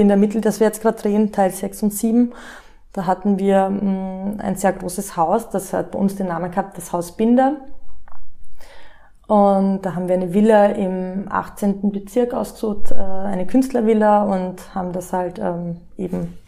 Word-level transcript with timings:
Blinder 0.00 0.16
Mittel, 0.16 0.40
das 0.40 0.60
wir 0.60 0.66
jetzt 0.66 0.80
gerade 0.80 0.96
drehen, 0.96 1.30
Teil 1.30 1.50
6 1.50 1.82
und 1.82 1.92
7. 1.92 2.32
Da 2.94 3.04
hatten 3.04 3.38
wir 3.38 3.68
mh, 3.68 4.42
ein 4.42 4.56
sehr 4.56 4.72
großes 4.72 5.14
Haus, 5.14 5.50
das 5.50 5.74
hat 5.74 5.90
bei 5.90 5.98
uns 5.98 6.16
den 6.16 6.28
Namen 6.28 6.50
gehabt, 6.50 6.78
das 6.78 6.94
Haus 6.94 7.18
Binder. 7.18 7.56
Und 9.26 9.82
da 9.82 9.94
haben 9.94 10.08
wir 10.08 10.14
eine 10.14 10.32
Villa 10.32 10.68
im 10.68 11.26
18. 11.28 11.92
Bezirk 11.92 12.32
ausgesucht, 12.32 12.92
äh, 12.92 12.94
eine 12.94 13.46
Künstlervilla 13.46 14.22
und 14.22 14.74
haben 14.74 14.94
das 14.94 15.12
halt 15.12 15.38
ähm, 15.38 15.76
eben, 15.98 16.38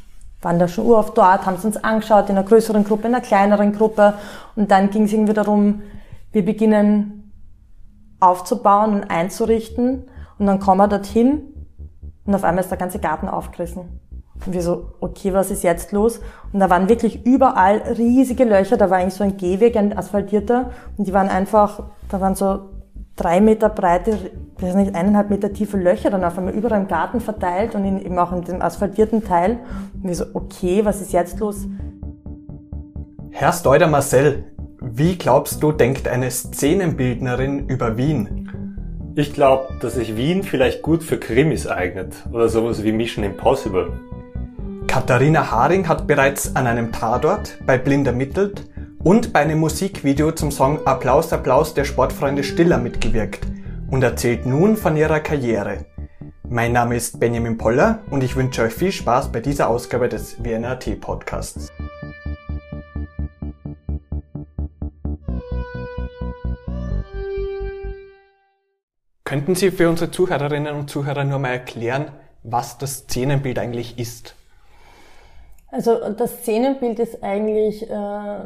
waren 0.40 0.58
da 0.58 0.66
schon 0.66 0.86
urauf 0.86 1.12
dort, 1.12 1.44
haben 1.44 1.56
es 1.56 1.64
uns 1.66 1.76
angeschaut 1.76 2.30
in 2.30 2.38
einer 2.38 2.46
größeren 2.46 2.84
Gruppe, 2.84 3.08
in 3.08 3.14
einer 3.14 3.22
kleineren 3.22 3.74
Gruppe. 3.74 4.14
Und 4.56 4.70
dann 4.70 4.88
ging 4.88 5.02
es 5.02 5.12
irgendwie 5.12 5.34
darum, 5.34 5.82
wir 6.32 6.42
beginnen 6.42 7.30
aufzubauen 8.18 8.94
und 8.94 9.10
einzurichten. 9.10 10.04
Und 10.38 10.46
dann 10.46 10.58
kommen 10.58 10.78
wir 10.78 10.88
dorthin 10.88 11.51
und 12.24 12.34
auf 12.34 12.44
einmal 12.44 12.62
ist 12.62 12.70
der 12.70 12.78
ganze 12.78 12.98
Garten 12.98 13.28
aufgerissen. 13.28 14.00
Und 14.44 14.52
wir 14.52 14.62
so, 14.62 14.90
okay, 15.00 15.32
was 15.32 15.50
ist 15.50 15.62
jetzt 15.62 15.92
los? 15.92 16.20
Und 16.52 16.60
da 16.60 16.68
waren 16.68 16.88
wirklich 16.88 17.24
überall 17.24 17.78
riesige 17.96 18.44
Löcher. 18.44 18.76
Da 18.76 18.90
war 18.90 18.98
eigentlich 18.98 19.14
so 19.14 19.24
ein 19.24 19.36
Gehweg, 19.36 19.76
ein 19.76 19.96
asphaltierter. 19.96 20.70
Und 20.96 21.06
die 21.06 21.12
waren 21.12 21.28
einfach, 21.28 21.84
da 22.08 22.20
waren 22.20 22.34
so 22.34 22.70
drei 23.14 23.40
Meter 23.40 23.68
breite, 23.68 24.18
ich 24.56 24.62
weiß 24.62 24.74
nicht, 24.74 24.94
eineinhalb 24.94 25.30
Meter 25.30 25.52
tiefe 25.52 25.76
Löcher 25.76 26.10
dann 26.10 26.24
auf 26.24 26.38
einmal 26.38 26.54
überall 26.54 26.80
im 26.80 26.88
Garten 26.88 27.20
verteilt 27.20 27.74
und 27.74 27.84
in, 27.84 28.00
eben 28.00 28.18
auch 28.18 28.32
in 28.32 28.42
dem 28.42 28.62
asphaltierten 28.62 29.24
Teil. 29.24 29.58
Und 29.94 30.08
wir 30.08 30.14
so, 30.14 30.24
okay, 30.34 30.84
was 30.84 31.00
ist 31.00 31.12
jetzt 31.12 31.38
los? 31.38 31.66
Herr 33.30 33.52
Steuder 33.52 33.86
Marcel, 33.86 34.44
wie 34.80 35.16
glaubst 35.16 35.62
du, 35.62 35.72
denkt 35.72 36.08
eine 36.08 36.30
Szenenbildnerin 36.30 37.68
über 37.68 37.96
Wien? 37.96 38.41
Ich 39.14 39.34
glaube, 39.34 39.74
dass 39.80 39.94
sich 39.94 40.16
Wien 40.16 40.42
vielleicht 40.42 40.80
gut 40.80 41.02
für 41.02 41.18
Krimis 41.18 41.66
eignet 41.66 42.14
oder 42.32 42.48
sowas 42.48 42.82
wie 42.82 42.92
Mission 42.92 43.24
Impossible. 43.24 43.92
Katharina 44.86 45.50
Haring 45.50 45.86
hat 45.86 46.06
bereits 46.06 46.56
an 46.56 46.66
einem 46.66 46.92
Tatort 46.92 47.58
bei 47.66 47.76
Blind 47.76 48.06
ermittelt 48.06 48.64
und 49.04 49.34
bei 49.34 49.40
einem 49.40 49.58
Musikvideo 49.60 50.32
zum 50.32 50.50
Song 50.50 50.86
Applaus, 50.86 51.30
Applaus 51.30 51.74
der 51.74 51.84
Sportfreunde 51.84 52.42
Stiller 52.42 52.78
mitgewirkt 52.78 53.46
und 53.90 54.02
erzählt 54.02 54.46
nun 54.46 54.78
von 54.78 54.96
ihrer 54.96 55.20
Karriere. 55.20 55.84
Mein 56.48 56.72
Name 56.72 56.96
ist 56.96 57.20
Benjamin 57.20 57.58
Poller 57.58 57.98
und 58.10 58.24
ich 58.24 58.34
wünsche 58.34 58.62
euch 58.62 58.72
viel 58.72 58.92
Spaß 58.92 59.30
bei 59.30 59.40
dieser 59.40 59.68
Ausgabe 59.68 60.08
des 60.08 60.42
WNRT 60.42 60.98
Podcasts. 60.98 61.68
Könnten 69.32 69.54
Sie 69.54 69.70
für 69.70 69.88
unsere 69.88 70.10
Zuhörerinnen 70.10 70.74
und 70.74 70.90
Zuhörer 70.90 71.24
nur 71.24 71.38
mal 71.38 71.52
erklären, 71.52 72.10
was 72.42 72.76
das 72.76 72.98
Szenenbild 72.98 73.58
eigentlich 73.58 73.98
ist? 73.98 74.34
Also 75.68 76.10
das 76.10 76.40
Szenenbild 76.40 76.98
ist 76.98 77.24
eigentlich 77.24 77.88
äh, 77.88 78.40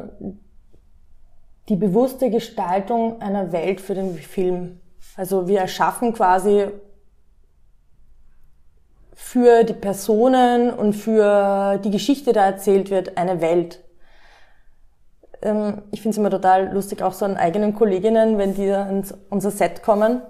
die 1.67 1.75
bewusste 1.75 2.29
Gestaltung 2.29 3.21
einer 3.21 3.51
Welt 3.51 3.81
für 3.81 3.95
den 3.95 4.15
Film. 4.15 4.79
Also 5.17 5.49
wir 5.49 5.59
erschaffen 5.59 6.13
quasi 6.13 6.67
für 9.13 9.65
die 9.65 9.73
Personen 9.73 10.69
und 10.73 10.93
für 10.93 11.81
die 11.83 11.91
Geschichte, 11.91 12.27
die 12.27 12.35
da 12.35 12.45
erzählt 12.45 12.91
wird, 12.91 13.17
eine 13.17 13.41
Welt. 13.41 13.83
Ähm, 15.41 15.81
ich 15.91 16.01
finde 16.01 16.11
es 16.11 16.17
immer 16.17 16.29
total 16.29 16.71
lustig, 16.73 17.01
auch 17.01 17.11
so 17.11 17.25
an 17.25 17.35
eigenen 17.35 17.75
Kolleginnen, 17.75 18.37
wenn 18.37 18.55
die 18.55 18.69
ins 18.69 19.13
unser 19.29 19.51
Set 19.51 19.83
kommen. 19.83 20.21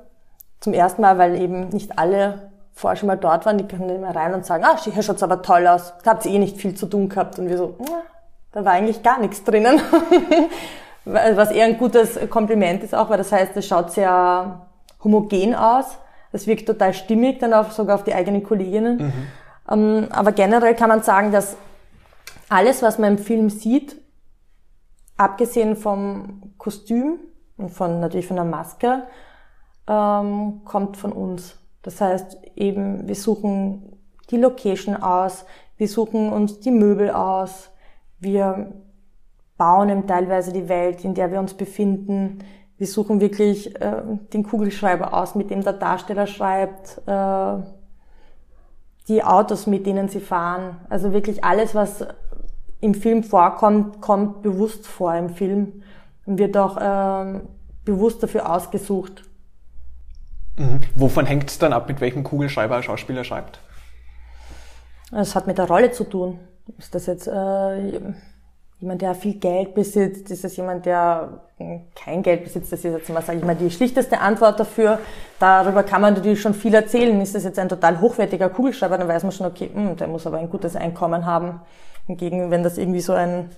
Zum 0.60 0.74
ersten 0.74 1.02
Mal, 1.02 1.18
weil 1.18 1.40
eben 1.40 1.70
nicht 1.70 2.00
alle 2.00 2.52
vorher 2.74 2.96
schon 2.96 3.08
mal 3.08 3.18
dort 3.18 3.46
waren, 3.46 3.58
die 3.58 3.68
können 3.68 3.90
immer 3.90 4.16
rein 4.16 4.34
und 4.34 4.46
sagen, 4.46 4.64
ah, 4.66 4.78
hier 4.78 5.02
schaut's 5.02 5.24
aber 5.24 5.42
toll 5.42 5.66
aus. 5.68 5.94
Da 6.04 6.12
habt 6.12 6.26
ihr 6.26 6.32
eh 6.32 6.40
nicht 6.40 6.58
viel 6.58 6.76
zu 6.76 6.86
tun 6.86 7.10
gehabt. 7.10 7.40
Und 7.40 7.50
wir 7.50 7.58
so, 7.58 7.76
da 8.52 8.64
war 8.66 8.74
eigentlich 8.74 9.04
gar 9.04 9.20
nichts 9.20 9.44
drinnen. 9.44 9.82
Was 11.06 11.52
eher 11.52 11.66
ein 11.66 11.78
gutes 11.78 12.20
Kompliment 12.30 12.84
ist 12.84 12.94
auch, 12.94 13.10
weil 13.10 13.18
das 13.18 13.32
heißt, 13.32 13.56
es 13.56 13.68
schaut 13.68 13.92
sehr 13.92 14.68
homogen 15.04 15.56
aus. 15.56 15.86
Es 16.32 16.48
wirkt 16.48 16.68
total 16.68 16.94
stimmig 16.94 17.40
dann 17.40 17.54
auch 17.54 17.72
sogar 17.72 17.96
auf 17.96 18.04
die 18.04 18.14
eigenen 18.14 18.44
Kolleginnen. 18.44 18.98
Mhm. 18.98 19.14
Ähm, 19.70 20.08
aber 20.12 20.34
generell 20.34 20.76
kann 20.76 20.90
man 20.90 21.02
sagen, 21.02 21.32
dass 21.32 21.56
alles, 22.50 22.82
was 22.82 22.98
man 22.98 23.14
im 23.14 23.18
Film 23.18 23.50
sieht, 23.50 23.96
abgesehen 25.18 25.76
vom 25.76 26.54
Kostüm 26.58 27.20
und 27.58 27.70
von 27.70 28.00
natürlich 28.00 28.28
von 28.28 28.36
der 28.36 28.46
Maske, 28.46 29.04
ähm, 29.88 30.62
kommt 30.66 30.98
von 30.98 31.12
uns. 31.12 31.58
Das 31.82 32.02
heißt 32.02 32.38
eben, 32.56 33.08
wir 33.08 33.16
suchen 33.16 33.98
die 34.30 34.38
Location 34.38 34.96
aus, 34.96 35.46
wir 35.78 35.88
suchen 35.88 36.32
uns 36.32 36.60
die 36.60 36.72
Möbel 36.72 37.12
aus, 37.12 37.70
wir 38.20 38.74
bauen 39.58 39.90
eben 39.90 40.08
teilweise 40.08 40.52
die 40.52 40.70
Welt, 40.70 41.04
in 41.04 41.14
der 41.14 41.32
wir 41.32 41.40
uns 41.40 41.54
befinden. 41.54 42.40
Wir 42.78 42.88
suchen 42.88 43.22
wirklich 43.22 43.80
äh, 43.82 44.04
den 44.34 44.44
Kugelschreiber 44.44 45.14
aus, 45.14 45.36
mit 45.36 45.50
dem 45.50 45.64
der 45.64 45.74
Darsteller 45.74 46.28
schreibt, 46.28 47.02
äh, 47.08 47.58
die 49.08 49.24
Autos, 49.24 49.68
mit 49.68 49.86
denen 49.86 50.10
sie 50.10 50.20
fahren. 50.20 50.78
Also 50.90 51.14
wirklich 51.14 51.44
alles, 51.44 51.74
was 51.74 52.06
im 52.82 52.94
Film 52.94 53.24
vorkommt, 53.24 54.02
kommt 54.02 54.42
bewusst 54.42 54.86
vor 54.86 55.16
im 55.16 55.30
Film 55.30 55.82
und 56.26 56.38
wird 56.38 56.56
auch 56.58 56.78
äh, 56.78 57.40
bewusst 57.86 58.22
dafür 58.22 58.54
ausgesucht. 58.54 59.24
Mhm. 60.58 60.82
Wovon 60.96 61.26
hängt 61.26 61.50
es 61.50 61.60
dann 61.60 61.74
ab, 61.74 61.88
mit 61.88 62.02
welchem 62.02 62.24
Kugelschreiber 62.24 62.76
ein 62.76 62.84
Schauspieler 62.84 63.24
schreibt? 63.24 63.60
Es 65.12 65.36
hat 65.36 65.48
mit 65.48 65.58
der 65.58 65.68
Rolle 65.68 65.92
zu 65.92 66.04
tun. 66.04 66.40
Ist 66.78 66.94
das 66.94 67.06
jetzt 67.06 67.28
äh, 67.28 67.92
jemand, 68.80 69.02
der 69.02 69.16
viel 69.16 69.36
Geld 69.36 69.74
besitzt? 69.74 70.30
Ist 70.32 70.44
das 70.44 70.58
jemand, 70.58 70.86
der 70.86 71.42
hm, 71.58 71.82
kein 71.96 72.24
Geld 72.24 72.44
besitzt? 72.44 72.74
Das 72.74 72.84
ist 72.84 72.92
jetzt 72.92 73.10
mal, 73.10 73.22
sage 73.22 73.40
ich 73.40 73.46
mal, 73.46 73.56
die 73.56 73.72
schlichteste 73.72 74.20
Antwort 74.20 74.60
dafür. 74.60 75.00
Darüber 75.40 75.84
kann 75.84 76.02
man 76.02 76.16
natürlich 76.16 76.42
schon 76.42 76.54
viel 76.54 76.74
erzählen. 76.74 77.22
Ist 77.22 77.36
das 77.36 77.46
jetzt 77.46 77.60
ein 77.60 77.70
total 77.70 78.02
hochwertiger 78.02 78.50
Kugelschreiber, 78.50 78.98
dann 78.98 79.08
weiß 79.08 79.24
man 79.24 79.32
schon, 79.32 79.48
okay, 79.48 79.70
mh, 79.74 79.90
hm, 79.90 79.98
der 79.98 80.08
muss 80.08 80.28
aber 80.28 80.40
ein 80.40 80.50
gutes 80.50 80.76
Einkommen 80.76 81.26
haben. 81.26 81.62
Hingegen, 82.08 82.52
wenn 82.52 82.64
das 82.64 82.78
irgendwie 82.78 83.02
so 83.02 83.14
ein 83.14 83.50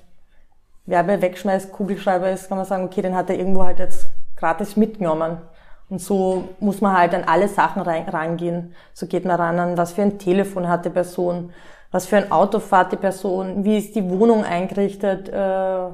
Werbewegschmeiß-Kugelschreiber 0.86 2.32
ist, 2.32 2.50
kann 2.50 2.58
man 2.58 2.66
sagen, 2.66 2.84
okay, 2.84 3.02
den 3.02 3.16
hat 3.16 3.30
er 3.30 3.38
irgendwo 3.38 3.64
halt 3.64 3.80
jetzt 3.80 4.08
gratis 4.36 4.76
mitgenommen. 4.76 5.38
Und 5.90 6.00
so 6.00 6.50
muss 6.60 6.82
man 6.82 6.96
halt 6.96 7.16
an 7.16 7.24
alle 7.24 7.48
Sachen 7.48 7.82
rangehen. 7.82 8.76
So 8.94 9.08
geht 9.08 9.26
man 9.26 9.38
ran 9.38 9.60
an, 9.60 9.78
was 9.78 9.94
für 9.94 10.04
ein 10.04 10.20
Telefon 10.20 10.68
hat 10.68 10.86
die 10.86 10.90
Person, 10.90 11.52
was 11.92 12.06
für 12.06 12.18
ein 12.18 12.32
Auto 12.32 12.60
fährt 12.60 12.92
die 12.92 12.98
Person, 12.98 13.64
wie 13.64 13.78
ist 13.78 13.96
die 13.96 14.08
Wohnung 14.08 14.44
eingerichtet. 14.44 15.30
Äh, 15.30 15.90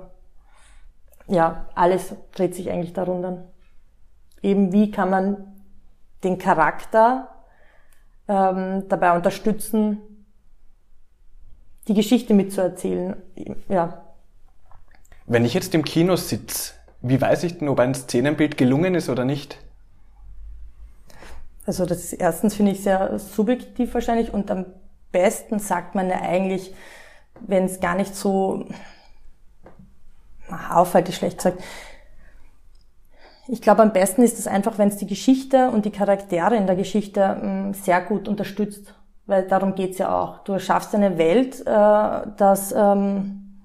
ja, 1.28 1.66
alles 1.74 2.14
dreht 2.34 2.56
sich 2.56 2.70
eigentlich 2.70 2.94
darunter. 2.94 3.46
Eben 4.42 4.74
wie 4.74 4.92
kann 4.92 5.10
man 5.10 5.56
den 6.24 6.38
Charakter 6.38 7.30
ähm, 8.28 8.88
dabei 8.90 9.16
unterstützen, 9.16 10.00
die 11.88 11.94
Geschichte 11.94 12.34
mitzuerzählen. 12.34 13.16
Ja. 13.70 14.02
Wenn 15.26 15.46
ich 15.46 15.54
jetzt 15.54 15.74
im 15.74 15.84
Kino 15.84 16.16
sitze, 16.16 16.74
wie 17.02 17.22
weiß 17.22 17.44
ich 17.44 17.60
denn, 17.60 17.70
ob 17.70 17.80
ein 17.80 17.96
Szenenbild 17.96 18.58
gelungen 18.58 18.96
ist 18.96 19.10
oder 19.10 19.24
nicht? 19.24 19.58
Also 21.66 21.86
das 21.86 22.14
erstens 22.14 22.56
finde 22.56 22.72
ich 22.72 22.84
sehr 22.84 23.18
subjektiv 23.18 23.94
wahrscheinlich 23.94 24.34
und 24.34 24.52
am 24.52 24.66
besten 25.12 25.60
sagt 25.60 25.96
man 25.96 26.10
ja 26.10 26.22
eigentlich, 26.22 26.74
wenn 27.40 27.66
es 27.66 27.80
gar 27.80 27.96
nicht 27.96 28.16
so 28.16 28.66
auffällt, 30.70 31.10
ist 31.10 31.16
schlecht 31.16 31.38
gesagt. 31.38 31.64
Ich 33.48 33.62
glaube, 33.62 33.84
am 33.84 33.94
besten 33.94 34.24
ist 34.24 34.40
es 34.40 34.48
einfach, 34.48 34.78
wenn 34.78 34.90
es 34.90 34.98
die 34.98 35.08
Geschichte 35.08 35.70
und 35.70 35.86
die 35.86 35.92
Charaktere 35.92 36.56
in 36.56 36.66
der 36.66 36.76
Geschichte 36.76 37.40
ähm, 37.42 37.74
sehr 37.74 38.02
gut 38.02 38.28
unterstützt, 38.28 38.96
weil 39.28 39.48
darum 39.48 39.76
geht's 39.76 40.00
ja 40.00 40.16
auch. 40.20 40.40
Du 40.44 40.54
erschaffst 40.54 40.96
eine 40.96 41.18
Welt, 41.18 41.62
äh, 41.62 41.64
dass 42.38 42.74
ähm, 42.76 43.62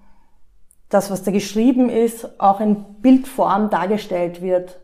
das, 0.91 1.11
was 1.11 1.23
da 1.23 1.31
geschrieben 1.31 1.89
ist, 1.89 2.41
auch 2.41 2.61
in 2.61 2.85
Bildform 3.01 3.71
dargestellt 3.71 4.43
wird 4.43 4.81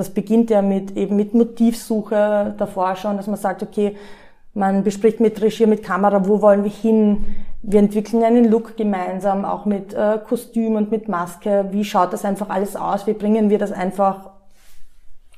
das 0.00 0.10
beginnt 0.10 0.48
ja 0.50 0.62
mit 0.62 0.96
eben 0.96 1.14
mit 1.14 1.34
Motivsuche 1.34 2.54
davor 2.56 2.96
schon, 2.96 3.16
dass 3.18 3.26
man 3.26 3.36
sagt, 3.36 3.62
okay, 3.62 3.96
man 4.54 4.82
bespricht 4.82 5.20
mit 5.20 5.40
Regie, 5.40 5.66
mit 5.66 5.82
Kamera, 5.82 6.26
wo 6.26 6.40
wollen 6.40 6.64
wir 6.64 6.70
hin? 6.70 7.24
Wir 7.62 7.80
entwickeln 7.80 8.24
einen 8.24 8.50
Look 8.50 8.76
gemeinsam, 8.76 9.44
auch 9.44 9.66
mit 9.66 9.92
äh, 9.92 10.18
Kostüm 10.26 10.76
und 10.76 10.90
mit 10.90 11.08
Maske. 11.08 11.66
Wie 11.70 11.84
schaut 11.84 12.12
das 12.12 12.24
einfach 12.24 12.48
alles 12.48 12.76
aus? 12.76 13.06
Wie 13.06 13.12
bringen 13.12 13.50
wir 13.50 13.58
das 13.58 13.70
einfach, 13.72 14.30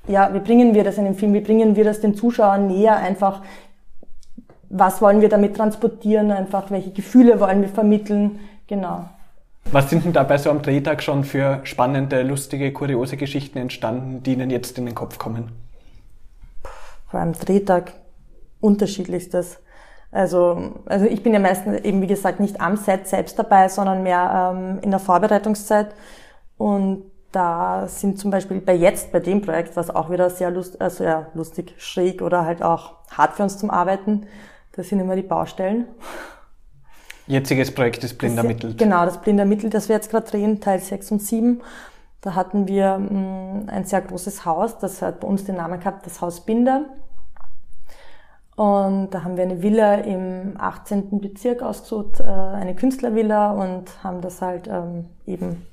ja, 0.06 0.32
wie 0.32 0.38
bringen 0.38 0.74
wir 0.74 0.84
das 0.84 0.96
in 0.96 1.04
den 1.04 1.14
Film? 1.14 1.34
Wie 1.34 1.40
bringen 1.40 1.74
wir 1.74 1.84
das 1.84 2.00
den 2.00 2.14
Zuschauern 2.14 2.68
näher? 2.68 2.96
Einfach, 2.96 3.42
was 4.70 5.02
wollen 5.02 5.20
wir 5.20 5.28
damit 5.28 5.56
transportieren? 5.56 6.30
Einfach, 6.30 6.70
welche 6.70 6.92
Gefühle 6.92 7.40
wollen 7.40 7.60
wir 7.62 7.68
vermitteln? 7.68 8.38
Genau. 8.68 9.06
Was 9.72 9.88
sind 9.88 10.04
denn 10.04 10.12
dabei 10.12 10.36
so 10.36 10.50
am 10.50 10.60
Drehtag 10.60 11.02
schon 11.02 11.24
für 11.24 11.60
spannende, 11.64 12.22
lustige, 12.24 12.74
kuriose 12.74 13.16
Geschichten 13.16 13.56
entstanden, 13.56 14.22
die 14.22 14.34
Ihnen 14.34 14.50
jetzt 14.50 14.76
in 14.76 14.84
den 14.84 14.94
Kopf 14.94 15.16
kommen? 15.16 15.50
Vor 17.08 17.20
allem 17.20 17.32
Drehtag 17.32 17.94
unterschiedlichstes. 18.60 19.60
Also, 20.10 20.74
also 20.84 21.06
ich 21.06 21.22
bin 21.22 21.32
ja 21.32 21.38
meistens 21.38 21.80
eben, 21.84 22.02
wie 22.02 22.06
gesagt, 22.06 22.38
nicht 22.38 22.60
am 22.60 22.76
Set 22.76 23.08
selbst 23.08 23.38
dabei, 23.38 23.70
sondern 23.70 24.02
mehr 24.02 24.52
ähm, 24.54 24.78
in 24.82 24.90
der 24.90 25.00
Vorbereitungszeit. 25.00 25.94
Und 26.58 27.04
da 27.32 27.88
sind 27.88 28.18
zum 28.18 28.30
Beispiel 28.30 28.60
bei 28.60 28.74
jetzt, 28.74 29.10
bei 29.10 29.20
dem 29.20 29.40
Projekt, 29.40 29.74
was 29.74 29.88
auch 29.88 30.10
wieder 30.10 30.28
sehr 30.28 30.50
lust, 30.50 30.82
also 30.82 31.02
ja, 31.02 31.28
lustig, 31.32 31.74
schräg 31.78 32.20
oder 32.20 32.44
halt 32.44 32.62
auch 32.62 32.96
hart 33.10 33.36
für 33.36 33.42
uns 33.44 33.56
zum 33.56 33.70
Arbeiten, 33.70 34.26
das 34.72 34.90
sind 34.90 35.00
immer 35.00 35.16
die 35.16 35.22
Baustellen. 35.22 35.86
Jetziges 37.26 37.72
Projekt 37.72 38.02
ist 38.04 38.18
Blinder 38.18 38.42
Mittel. 38.42 38.74
Genau, 38.74 39.04
das 39.04 39.20
Blinder 39.20 39.44
Mittel, 39.44 39.70
das 39.70 39.88
wir 39.88 39.96
jetzt 39.96 40.10
gerade 40.10 40.28
drehen, 40.28 40.60
Teil 40.60 40.80
6 40.80 41.12
und 41.12 41.22
7. 41.22 41.60
Da 42.20 42.34
hatten 42.34 42.68
wir 42.68 42.98
mh, 42.98 43.10
mm, 43.10 43.68
ein 43.68 43.84
sehr 43.84 44.00
großes 44.00 44.44
Haus, 44.44 44.78
das 44.78 45.02
hat 45.02 45.20
bei 45.20 45.28
uns 45.28 45.44
den 45.44 45.56
Namen 45.56 45.78
gehabt, 45.78 46.06
das 46.06 46.20
Haus 46.20 46.40
Binder. 46.40 46.84
Und 48.54 49.10
da 49.10 49.24
haben 49.24 49.36
wir 49.36 49.44
eine 49.44 49.62
Villa 49.62 49.94
im 49.94 50.54
18. 50.58 51.20
Bezirk 51.20 51.62
ausgesucht, 51.62 52.20
äh, 52.20 52.24
eine 52.24 52.74
Künstlervilla 52.74 53.52
und 53.52 53.84
haben 54.04 54.20
das 54.20 54.42
halt 54.42 54.68
ähm, 54.68 55.06
eben, 55.26 55.66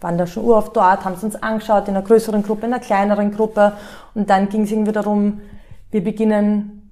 waren 0.00 0.18
da 0.18 0.26
schon 0.26 0.44
uroft 0.44 0.76
dort, 0.76 1.04
haben 1.04 1.14
es 1.14 1.22
uns 1.22 1.36
angeschaut 1.36 1.88
in 1.88 1.96
einer 1.96 2.04
größeren 2.04 2.42
Gruppe, 2.42 2.66
in 2.66 2.72
einer 2.72 2.82
kleineren 2.82 3.30
Gruppe 3.30 3.74
und 4.14 4.30
dann 4.30 4.48
ging 4.48 4.62
es 4.62 4.72
irgendwie 4.72 4.92
darum, 4.92 5.42
wir 5.90 6.02
beginnen 6.02 6.90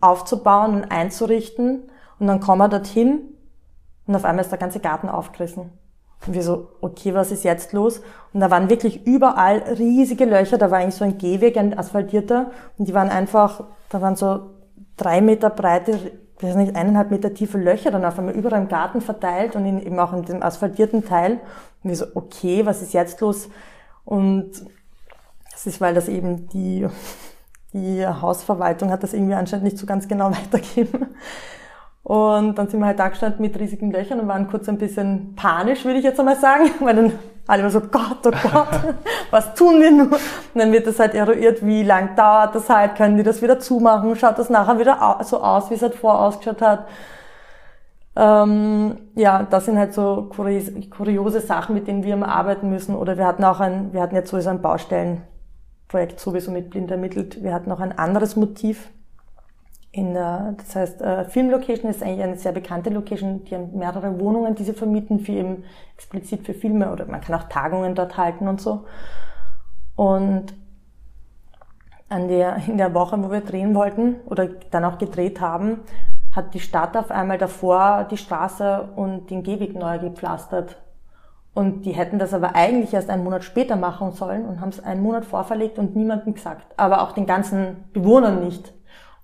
aufzubauen 0.00 0.74
und 0.74 0.90
einzurichten 0.90 1.82
und 2.18 2.26
dann 2.26 2.40
kommen 2.40 2.60
wir 2.60 2.68
dorthin 2.68 3.20
und 4.06 4.14
auf 4.14 4.24
einmal 4.24 4.44
ist 4.44 4.50
der 4.50 4.58
ganze 4.58 4.80
Garten 4.80 5.08
aufgerissen. 5.08 5.70
Und 6.26 6.34
wir 6.34 6.42
so, 6.42 6.68
okay, 6.80 7.14
was 7.14 7.30
ist 7.30 7.44
jetzt 7.44 7.72
los? 7.72 8.00
Und 8.32 8.40
da 8.40 8.50
waren 8.50 8.70
wirklich 8.70 9.06
überall 9.06 9.58
riesige 9.78 10.24
Löcher. 10.24 10.58
Da 10.58 10.70
war 10.70 10.78
eigentlich 10.78 10.94
so 10.94 11.04
ein 11.04 11.18
Gehweg, 11.18 11.56
ein 11.56 11.78
asphaltierter. 11.78 12.50
Und 12.78 12.88
die 12.88 12.94
waren 12.94 13.10
einfach, 13.10 13.64
da 13.90 14.00
waren 14.00 14.16
so 14.16 14.50
drei 14.96 15.20
Meter 15.20 15.50
breite, 15.50 15.92
ich 16.38 16.42
weiß 16.42 16.56
nicht, 16.56 16.76
eineinhalb 16.76 17.10
Meter 17.10 17.32
tiefe 17.32 17.58
Löcher 17.58 17.90
dann 17.90 18.04
auf 18.04 18.18
einmal 18.18 18.34
überall 18.34 18.60
im 18.60 18.68
Garten 18.68 19.00
verteilt 19.00 19.56
und 19.56 19.64
in, 19.64 19.80
eben 19.80 19.98
auch 19.98 20.12
in 20.12 20.24
dem 20.24 20.42
asphaltierten 20.42 21.04
Teil. 21.04 21.40
Und 21.82 21.90
wir 21.90 21.96
so, 21.96 22.06
okay, 22.14 22.66
was 22.66 22.82
ist 22.82 22.92
jetzt 22.92 23.20
los? 23.20 23.48
Und 24.04 24.50
das 25.50 25.66
ist, 25.66 25.80
weil 25.80 25.94
das 25.94 26.08
eben 26.08 26.48
die, 26.48 26.86
die 27.72 28.06
Hausverwaltung 28.06 28.90
hat 28.90 29.02
das 29.02 29.14
irgendwie 29.14 29.34
anscheinend 29.34 29.64
nicht 29.64 29.78
so 29.78 29.86
ganz 29.86 30.08
genau 30.08 30.30
weitergeben. 30.30 31.06
Und 32.06 32.54
dann 32.54 32.68
sind 32.68 32.78
wir 32.78 32.86
halt 32.86 33.00
da 33.00 33.08
gestanden 33.08 33.42
mit 33.42 33.58
riesigen 33.58 33.90
Löchern 33.90 34.20
und 34.20 34.28
waren 34.28 34.46
kurz 34.46 34.68
ein 34.68 34.78
bisschen 34.78 35.34
panisch, 35.34 35.84
würde 35.84 35.98
ich 35.98 36.04
jetzt 36.04 36.20
einmal 36.20 36.36
sagen, 36.36 36.70
weil 36.80 36.94
dann 36.94 37.12
alle 37.48 37.62
immer 37.62 37.70
so, 37.70 37.80
Gott, 37.80 38.24
oh 38.24 38.30
Gott, 38.30 38.94
was 39.32 39.54
tun 39.54 39.80
wir 39.80 39.90
nur? 39.90 40.12
Und 40.12 40.20
dann 40.54 40.70
wird 40.70 40.86
das 40.86 41.00
halt 41.00 41.16
eruiert, 41.16 41.66
wie 41.66 41.82
lang 41.82 42.14
dauert 42.14 42.54
das 42.54 42.70
halt, 42.70 42.94
können 42.94 43.16
die 43.16 43.24
das 43.24 43.42
wieder 43.42 43.58
zumachen, 43.58 44.14
schaut 44.14 44.38
das 44.38 44.50
nachher 44.50 44.78
wieder 44.78 45.18
so 45.24 45.40
aus, 45.40 45.68
wie 45.68 45.74
es 45.74 45.82
halt 45.82 45.96
vorher 45.96 46.20
ausgeschaut 46.20 46.62
hat. 46.62 46.86
Ähm, 48.14 48.98
ja, 49.16 49.42
das 49.42 49.64
sind 49.64 49.76
halt 49.76 49.92
so 49.92 50.30
kuriose 50.30 51.40
Sachen, 51.40 51.74
mit 51.74 51.88
denen 51.88 52.04
wir 52.04 52.14
immer 52.14 52.28
arbeiten 52.28 52.70
müssen. 52.70 52.94
Oder 52.94 53.18
wir 53.18 53.26
hatten 53.26 53.42
auch 53.42 53.58
ein, 53.58 53.92
wir 53.92 54.00
hatten 54.00 54.14
jetzt 54.14 54.30
sowieso 54.30 54.50
ein 54.50 54.62
Baustellenprojekt 54.62 56.20
sowieso 56.20 56.52
mit 56.52 56.70
Blind 56.70 56.92
ermittelt. 56.92 57.42
Wir 57.42 57.52
hatten 57.52 57.72
auch 57.72 57.80
ein 57.80 57.98
anderes 57.98 58.36
Motiv 58.36 58.90
in 59.96 60.12
der, 60.12 60.54
das 60.58 60.76
heißt, 60.76 61.00
äh, 61.00 61.24
Filmlocation 61.24 61.90
ist 61.90 62.02
eigentlich 62.02 62.22
eine 62.22 62.36
sehr 62.36 62.52
bekannte 62.52 62.90
Location. 62.90 63.44
Die 63.44 63.54
haben 63.54 63.78
mehrere 63.78 64.20
Wohnungen, 64.20 64.54
die 64.54 64.62
sie 64.62 64.74
vermieten 64.74 65.20
für 65.20 65.32
eben 65.32 65.64
explizit 65.94 66.44
für 66.44 66.52
Filme 66.52 66.92
oder 66.92 67.06
man 67.06 67.22
kann 67.22 67.34
auch 67.40 67.48
Tagungen 67.48 67.94
dort 67.94 68.18
halten 68.18 68.46
und 68.46 68.60
so. 68.60 68.84
Und 69.94 70.52
an 72.10 72.28
der, 72.28 72.56
in 72.68 72.76
der 72.76 72.92
Woche, 72.92 73.16
wo 73.24 73.30
wir 73.30 73.40
drehen 73.40 73.74
wollten 73.74 74.16
oder 74.26 74.48
dann 74.70 74.84
auch 74.84 74.98
gedreht 74.98 75.40
haben, 75.40 75.80
hat 76.30 76.52
die 76.52 76.60
Stadt 76.60 76.94
auf 76.94 77.10
einmal 77.10 77.38
davor 77.38 78.06
die 78.10 78.18
Straße 78.18 78.90
und 78.96 79.30
den 79.30 79.42
Gehweg 79.42 79.74
neu 79.74 79.98
gepflastert. 79.98 80.76
Und 81.54 81.86
die 81.86 81.92
hätten 81.92 82.18
das 82.18 82.34
aber 82.34 82.54
eigentlich 82.54 82.92
erst 82.92 83.08
einen 83.08 83.24
Monat 83.24 83.44
später 83.44 83.76
machen 83.76 84.12
sollen 84.12 84.44
und 84.44 84.60
haben 84.60 84.68
es 84.68 84.84
einen 84.84 85.02
Monat 85.02 85.24
vorverlegt 85.24 85.78
und 85.78 85.96
niemandem 85.96 86.34
gesagt. 86.34 86.66
Aber 86.76 87.00
auch 87.00 87.12
den 87.12 87.24
ganzen 87.24 87.84
Bewohnern 87.94 88.44
nicht. 88.44 88.75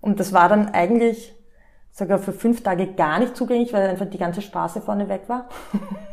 Und 0.03 0.21
das 0.21 0.35
war 0.35 0.51
dann 0.51 0.69
eigentlich 0.69 1.35
sogar 1.93 2.19
für 2.19 2.33
fünf 2.33 2.63
Tage 2.63 2.89
gar 2.89 3.19
nicht 3.19 3.37
zugänglich, 3.37 3.73
weil 3.73 3.89
einfach 3.89 4.07
die 4.07 4.19
ganze 4.19 4.43
Straße 4.43 4.81
vorne 4.81 5.09
weg 5.09 5.23
war. 5.29 5.47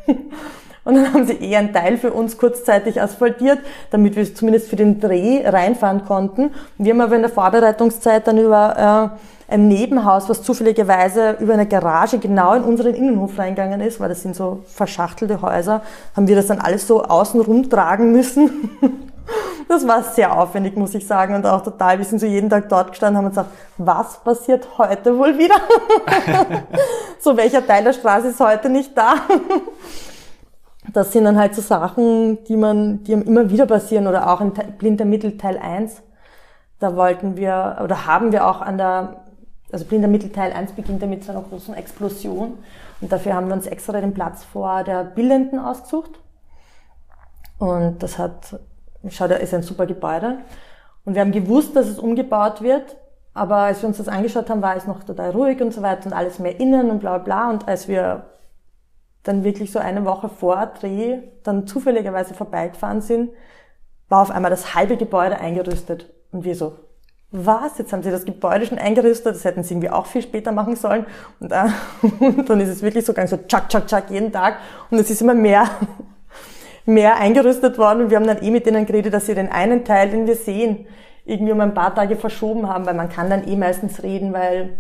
und 0.86 0.96
dann 0.96 1.14
haben 1.14 1.26
sie 1.26 1.38
eher 1.38 1.60
einen 1.60 1.74
Teil 1.74 1.98
für 1.98 2.14
uns 2.14 2.38
kurzzeitig 2.38 3.02
asphaltiert, 3.02 3.60
damit 3.90 4.16
wir 4.16 4.36
zumindest 4.36 4.70
für 4.70 4.76
den 4.76 5.00
Dreh 5.00 5.46
reinfahren 5.48 6.06
konnten. 6.06 6.52
Wir 6.78 6.94
haben 6.94 7.02
aber 7.02 7.16
in 7.16 7.22
der 7.24 7.32
Vorbereitungszeit 7.32 8.28
dann 8.28 8.38
über 8.38 9.12
äh, 9.18 9.54
ein 9.54 9.68
Nebenhaus, 9.68 10.30
was 10.30 10.44
zufälligerweise 10.44 11.38
über 11.40 11.54
eine 11.54 11.66
Garage 11.66 12.20
genau 12.20 12.54
in 12.54 12.64
unseren 12.64 12.94
Innenhof 12.94 13.40
reingegangen 13.40 13.82
ist, 13.82 14.00
weil 14.00 14.10
das 14.10 14.22
sind 14.22 14.36
so 14.36 14.60
verschachtelte 14.68 15.42
Häuser, 15.42 15.82
haben 16.16 16.28
wir 16.28 16.36
das 16.36 16.48
dann 16.48 16.60
alles 16.60 16.86
so 16.86 17.04
außen 17.04 17.42
rumtragen 17.42 18.12
müssen. 18.12 18.70
Das 19.68 19.88
war 19.88 20.02
sehr 20.02 20.36
aufwendig, 20.36 20.76
muss 20.76 20.96
ich 20.96 21.06
sagen, 21.06 21.36
und 21.36 21.46
auch 21.46 21.62
total. 21.62 22.00
Wir 22.00 22.06
sind 22.06 22.20
so 22.20 22.26
jeden 22.26 22.50
Tag 22.50 22.70
dort 22.70 22.90
gestanden 22.90 23.18
haben 23.18 23.26
und 23.26 23.32
gesagt, 23.32 23.52
was 23.78 24.18
passiert 24.24 24.68
heute 24.78 25.18
wohl 25.18 25.38
wieder? 25.38 25.56
so 27.20 27.38
welcher 27.38 27.66
Teil 27.66 27.84
der 27.84 27.94
Straße 27.94 28.30
ist 28.30 28.40
heute 28.40 28.70
nicht 28.70 28.98
da? 28.98 29.16
Das 30.92 31.12
sind 31.12 31.26
dann 31.26 31.38
halt 31.38 31.54
so 31.54 31.62
Sachen, 31.62 32.44
die 32.46 32.58
man, 32.58 33.04
die 33.04 33.12
immer 33.12 33.50
wieder 33.52 33.68
passieren 33.68 34.08
oder 34.08 34.32
auch 34.32 34.42
in 34.42 34.54
Blinder 34.78 35.06
Mittel 35.06 35.38
Teil 35.38 35.60
1. 35.60 36.02
Da 36.80 36.96
wollten 36.96 37.38
wir 37.38 37.80
oder 37.84 38.08
haben 38.08 38.32
wir 38.32 38.48
auch 38.48 38.62
an 38.62 38.78
der, 38.78 39.24
also 39.72 39.86
Blinder 39.86 40.08
Mittel 40.08 40.32
Teil 40.32 40.52
1 40.52 40.72
beginnt 40.72 41.04
damit 41.04 41.24
so 41.24 41.32
einer 41.32 41.42
großen 41.42 41.76
Explosion 41.76 42.58
und 43.02 43.12
dafür 43.12 43.36
haben 43.36 43.48
wir 43.48 43.54
uns 43.54 43.68
extra 43.68 44.00
den 44.00 44.14
Platz 44.14 44.44
vor 44.44 44.84
der 44.84 45.04
Bildenden 45.04 45.60
ausgesucht. 45.60 46.20
Und 47.60 48.02
das 48.02 48.18
hat 48.18 48.60
Schau, 49.08 49.28
da 49.28 49.36
ist 49.36 49.54
ein 49.54 49.64
super 49.64 49.86
Gebäude. 49.86 50.40
Und 51.06 51.16
wir 51.16 51.22
haben 51.22 51.32
gewusst, 51.32 51.76
dass 51.76 51.88
es 51.88 52.00
umgebaut 52.00 52.62
wird, 52.62 52.98
aber 53.34 53.58
als 53.58 53.82
wir 53.82 53.88
uns 53.88 53.98
das 53.98 54.08
angeschaut 54.08 54.50
haben, 54.50 54.62
war 54.62 54.76
es 54.76 54.86
noch 54.86 55.04
total 55.04 55.32
ruhig 55.32 55.62
und 55.62 55.74
so 55.74 55.82
weiter 55.82 56.08
und 56.08 56.14
alles 56.14 56.40
mehr 56.40 56.60
innen 56.60 56.90
und 56.90 57.00
bla 57.00 57.18
bla. 57.18 57.50
Und 57.50 57.68
als 57.68 57.88
wir 57.88 58.26
dann 59.24 59.44
wirklich 59.44 59.72
so 59.72 59.80
eine 59.80 60.06
Woche 60.06 60.30
vor 60.30 60.66
Dreh 60.80 61.20
dann 61.44 61.68
zufälligerweise 61.68 62.34
vorbeigefahren 62.34 63.02
sind, 63.02 63.30
war 64.10 64.22
auf 64.22 64.32
einmal 64.32 64.52
das 64.52 64.76
halbe 64.76 64.98
Gebäude 64.98 65.40
eingerüstet. 65.40 66.10
Und 66.32 66.44
wir 66.44 66.56
so, 66.56 66.76
was? 67.32 67.78
Jetzt 67.78 67.94
haben 67.94 68.02
sie 68.02 68.12
das 68.12 68.26
Gebäude 68.26 68.66
schon 68.66 68.80
eingerüstet, 68.80 69.36
das 69.36 69.46
hätten 69.46 69.64
sie 69.64 69.76
irgendwie 69.76 69.92
auch 69.92 70.08
viel 70.08 70.24
später 70.24 70.52
machen 70.52 70.76
sollen. 70.76 71.06
Und, 71.40 71.52
äh, 71.52 71.66
und 72.20 72.50
dann 72.50 72.60
ist 72.60 72.70
es 72.70 72.82
wirklich 72.82 73.06
so 73.06 73.14
gegangen, 73.14 73.28
so 73.28 73.38
tschak, 73.38 73.70
tschak, 73.70 73.88
tschak 73.88 74.10
jeden 74.10 74.32
Tag. 74.32 74.58
Und 74.90 75.00
es 75.00 75.10
ist 75.10 75.22
immer 75.22 75.36
mehr 75.36 75.66
mehr 76.90 77.18
eingerüstet 77.18 77.78
worden 77.78 78.04
und 78.04 78.10
wir 78.10 78.18
haben 78.18 78.28
dann 78.28 78.42
eh 78.42 78.52
mit 78.52 78.66
denen 78.66 78.86
geredet, 78.86 79.14
dass 79.14 79.26
sie 79.26 79.36
den 79.36 79.52
einen 79.52 79.86
Teil, 79.86 80.10
den 80.10 80.28
wir 80.28 80.36
sehen, 80.36 80.88
irgendwie 81.26 81.52
um 81.52 81.62
ein 81.62 81.74
paar 81.74 81.94
Tage 81.94 82.16
verschoben 82.16 82.68
haben, 82.68 82.86
weil 82.86 82.96
man 82.96 83.10
kann 83.10 83.30
dann 83.30 83.48
eh 83.48 83.56
meistens 83.56 84.04
reden, 84.04 84.34
weil 84.34 84.78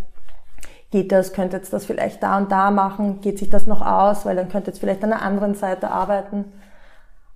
geht 0.91 1.11
das, 1.11 1.33
könnte 1.33 1.57
jetzt 1.57 1.71
das 1.71 1.85
vielleicht 1.85 2.23
da 2.23 2.37
und 2.37 2.51
da 2.51 2.71
machen, 2.71 3.21
geht 3.21 3.37
sich 3.37 3.49
das 3.49 3.67
noch 3.67 3.81
aus, 3.81 4.25
weil 4.25 4.35
dann 4.35 4.49
könnte 4.49 4.71
jetzt 4.71 4.79
vielleicht 4.79 5.03
an 5.03 5.13
einer 5.13 5.21
anderen 5.21 5.53
Seite 5.53 5.91
arbeiten. 5.91 6.45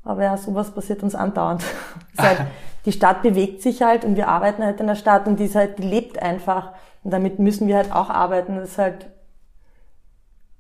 Aber 0.04 0.24
ja, 0.24 0.36
sowas 0.38 0.72
passiert 0.72 1.04
uns 1.04 1.16
andauernd. 1.16 1.64
halt, 2.18 2.40
die 2.86 2.92
Stadt 2.92 3.22
bewegt 3.22 3.62
sich 3.62 3.82
halt 3.82 4.04
und 4.04 4.18
wir 4.18 4.28
arbeiten 4.28 4.64
halt 4.64 4.80
in 4.80 4.88
der 4.88 4.96
Stadt 4.96 5.28
und 5.28 5.40
die 5.40 5.46
ist 5.46 5.56
halt, 5.56 5.78
die 5.78 5.84
lebt 5.84 6.22
einfach. 6.22 6.74
Und 7.04 7.12
damit 7.12 7.40
müssen 7.40 7.68
wir 7.68 7.78
halt 7.78 7.92
auch 7.92 8.10
arbeiten. 8.10 8.56
Das 8.56 8.70
ist 8.70 8.78
halt 8.78 9.08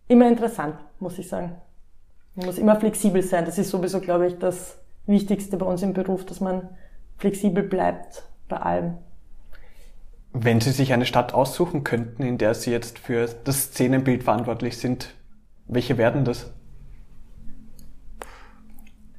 immer 0.07 0.27
interessant, 0.27 0.75
muss 0.99 1.17
ich 1.17 1.27
sagen. 1.27 1.55
Man 2.35 2.47
muss 2.47 2.57
immer 2.57 2.79
flexibel 2.79 3.21
sein. 3.21 3.45
Das 3.45 3.57
ist 3.57 3.69
sowieso, 3.69 3.99
glaube 3.99 4.27
ich, 4.27 4.39
das 4.39 4.79
Wichtigste 5.05 5.57
bei 5.57 5.65
uns 5.65 5.81
im 5.81 5.93
Beruf, 5.93 6.25
dass 6.25 6.39
man 6.39 6.69
flexibel 7.17 7.63
bleibt 7.63 8.23
bei 8.47 8.57
allem. 8.57 8.97
Wenn 10.31 10.59
Sie 10.59 10.71
sich 10.71 10.93
eine 10.93 11.05
Stadt 11.05 11.33
aussuchen 11.33 11.83
könnten, 11.83 12.23
in 12.23 12.39
der 12.39 12.55
Sie 12.55 12.71
jetzt 12.71 12.97
für 12.97 13.27
das 13.43 13.65
Szenenbild 13.65 14.23
verantwortlich 14.23 14.77
sind, 14.77 15.13
welche 15.67 15.97
werden 15.97 16.25
das? 16.25 16.51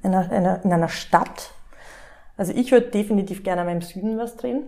In 0.02 0.14
einer, 0.14 0.64
in 0.64 0.72
einer 0.72 0.88
Stadt? 0.88 1.52
Also 2.36 2.52
ich 2.52 2.72
würde 2.72 2.88
definitiv 2.88 3.44
gerne 3.44 3.64
mal 3.64 3.70
im 3.70 3.80
Süden 3.80 4.18
was 4.18 4.36
drehen. 4.36 4.64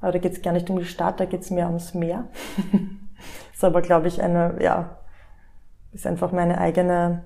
Aber 0.00 0.12
da 0.12 0.18
geht 0.18 0.32
es 0.32 0.42
gar 0.42 0.52
nicht 0.52 0.68
um 0.68 0.78
die 0.78 0.84
Stadt, 0.84 1.20
da 1.20 1.24
geht 1.24 1.42
es 1.42 1.50
mehr 1.50 1.68
ums 1.68 1.94
Meer. 1.94 2.28
ist 3.52 3.64
aber, 3.64 3.80
glaube 3.80 4.08
ich, 4.08 4.20
eine, 4.20 4.58
ja, 4.60 4.98
ist 5.92 6.06
einfach 6.06 6.32
meine 6.32 6.58
eigene 6.58 7.24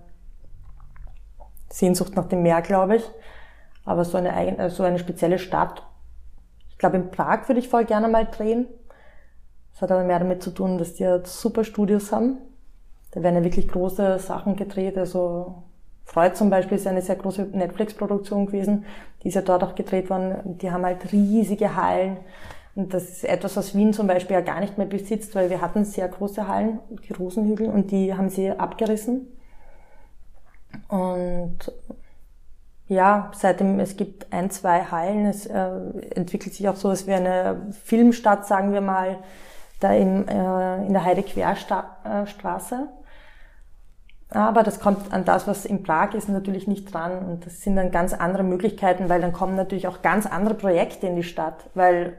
Sehnsucht 1.71 2.17
nach 2.17 2.27
dem 2.27 2.43
Meer, 2.43 2.63
glaube 2.63 2.97
ich. 2.97 3.11
Aber 3.85 4.05
so 4.05 4.19
eine, 4.19 4.35
eigene, 4.35 4.71
so 4.71 4.83
eine 4.83 4.99
spezielle 4.99 5.39
Stadt. 5.39 5.83
Ich 6.71 6.79
glaube, 6.79 6.97
in 6.97 7.11
Prag 7.11 7.49
würde 7.49 7.61
ich 7.61 7.69
voll 7.69 7.85
gerne 7.85 8.09
mal 8.09 8.27
drehen. 8.27 8.67
Das 9.73 9.83
hat 9.83 9.93
aber 9.93 10.05
mehr 10.05 10.19
damit 10.19 10.43
zu 10.43 10.51
tun, 10.51 10.79
dass 10.79 10.95
die 10.95 11.05
ja 11.05 11.25
super 11.25 11.65
Studios 11.65 12.13
haben. 12.13 12.39
Da 13.13 13.23
werden 13.23 13.37
ja 13.37 13.45
wirklich 13.45 13.69
große 13.69 14.19
Sachen 14.19 14.57
gedreht. 14.57 14.99
Also 14.99 15.63
Freud 16.05 16.35
zum 16.35 16.51
Beispiel 16.51 16.77
ist 16.77 16.87
eine 16.87 17.03
sehr 17.03 17.17
große 17.17 17.43
Netflix-Produktion 17.53 18.47
gewesen. 18.47 18.85
Die 19.23 19.29
ist 19.29 19.35
ja 19.35 19.43
dort 19.43 19.63
auch 19.63 19.75
gedreht 19.75 20.11
worden. 20.11 20.59
Die 20.59 20.71
haben 20.71 20.85
halt 20.85 21.13
riesige 21.13 21.77
Hallen. 21.77 22.19
Und 22.75 22.95
das 22.95 23.05
ist 23.05 23.25
etwas, 23.25 23.57
was 23.57 23.75
Wien 23.75 23.93
zum 23.93 24.07
Beispiel 24.07 24.35
ja 24.35 24.41
gar 24.41 24.61
nicht 24.61 24.79
mehr 24.79 24.87
besitzt, 24.87 25.35
weil 25.35 25.51
wir 25.51 25.61
hatten 25.61 25.85
sehr 25.85 26.09
große 26.09 26.47
Hallen, 26.47 26.79
die 27.09 27.13
Rosenhügel, 27.13 27.69
und 27.69 27.91
die 27.91 28.15
haben 28.15 28.29
sie 28.29 28.51
abgerissen. 28.51 29.27
Und 30.89 31.73
ja, 32.91 33.31
seitdem 33.35 33.79
es 33.79 33.97
gibt 33.97 34.33
ein, 34.33 34.51
zwei 34.51 34.83
Hallen, 34.83 35.27
es 35.27 35.47
äh, 35.47 35.71
entwickelt 36.17 36.55
sich 36.55 36.69
auch 36.69 36.77
so, 36.77 36.91
dass 36.91 37.07
wir 37.07 37.17
eine 37.17 37.69
Filmstadt, 37.85 38.47
sagen 38.47 38.73
wir 38.73 38.81
mal, 38.81 39.19
da 39.79 39.93
in, 39.93 40.27
äh, 40.27 40.87
in 40.87 40.93
der 40.93 41.05
Heide-Querstraße. 41.05 42.89
Aber 44.31 44.63
das 44.63 44.81
kommt 44.81 45.13
an 45.13 45.25
das, 45.25 45.47
was 45.49 45.65
in 45.65 45.83
Prag 45.83 46.15
ist, 46.15 46.29
natürlich 46.29 46.69
nicht 46.69 46.93
dran. 46.93 47.19
Und 47.19 47.47
das 47.47 47.63
sind 47.63 47.77
dann 47.77 47.91
ganz 47.91 48.13
andere 48.13 48.43
Möglichkeiten, 48.43 49.09
weil 49.09 49.21
dann 49.21 49.33
kommen 49.33 49.57
natürlich 49.57 49.89
auch 49.89 50.03
ganz 50.03 50.27
andere 50.27 50.55
Projekte 50.55 51.07
in 51.07 51.17
die 51.17 51.25
Stadt. 51.25 51.71
Weil 51.75 52.17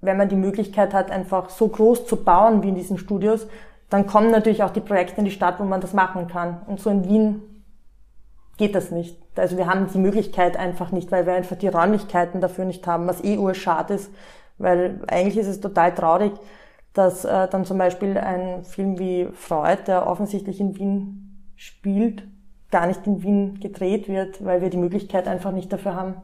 wenn 0.00 0.16
man 0.16 0.28
die 0.28 0.36
Möglichkeit 0.36 0.92
hat, 0.94 1.10
einfach 1.10 1.50
so 1.50 1.68
groß 1.68 2.06
zu 2.06 2.24
bauen 2.24 2.62
wie 2.62 2.68
in 2.68 2.74
diesen 2.74 2.98
Studios, 2.98 3.46
dann 3.90 4.06
kommen 4.06 4.30
natürlich 4.30 4.62
auch 4.62 4.70
die 4.70 4.80
Projekte 4.80 5.18
in 5.18 5.24
die 5.24 5.30
Stadt, 5.30 5.60
wo 5.60 5.64
man 5.64 5.80
das 5.80 5.92
machen 5.92 6.26
kann. 6.26 6.62
Und 6.66 6.80
so 6.80 6.90
in 6.90 7.08
Wien 7.08 7.42
geht 8.62 8.76
das 8.76 8.92
nicht. 8.92 9.18
Also 9.34 9.56
wir 9.56 9.66
haben 9.66 9.88
die 9.92 9.98
Möglichkeit 9.98 10.56
einfach 10.56 10.92
nicht, 10.92 11.10
weil 11.10 11.26
wir 11.26 11.34
einfach 11.34 11.56
die 11.56 11.66
Räumlichkeiten 11.66 12.40
dafür 12.40 12.64
nicht 12.64 12.86
haben, 12.86 13.08
was 13.08 13.24
eh 13.24 13.36
urschade 13.36 13.94
ist, 13.94 14.12
weil 14.58 15.00
eigentlich 15.08 15.36
ist 15.36 15.48
es 15.48 15.60
total 15.60 15.92
traurig, 15.92 16.30
dass 16.92 17.24
äh, 17.24 17.48
dann 17.48 17.64
zum 17.64 17.76
Beispiel 17.76 18.16
ein 18.16 18.64
Film 18.64 19.00
wie 19.00 19.26
Freud, 19.34 19.82
der 19.88 20.06
offensichtlich 20.06 20.60
in 20.60 20.76
Wien 20.76 21.42
spielt, 21.56 22.22
gar 22.70 22.86
nicht 22.86 23.04
in 23.04 23.24
Wien 23.24 23.58
gedreht 23.58 24.06
wird, 24.06 24.44
weil 24.44 24.60
wir 24.60 24.70
die 24.70 24.76
Möglichkeit 24.76 25.26
einfach 25.26 25.50
nicht 25.50 25.72
dafür 25.72 25.96
haben. 25.96 26.14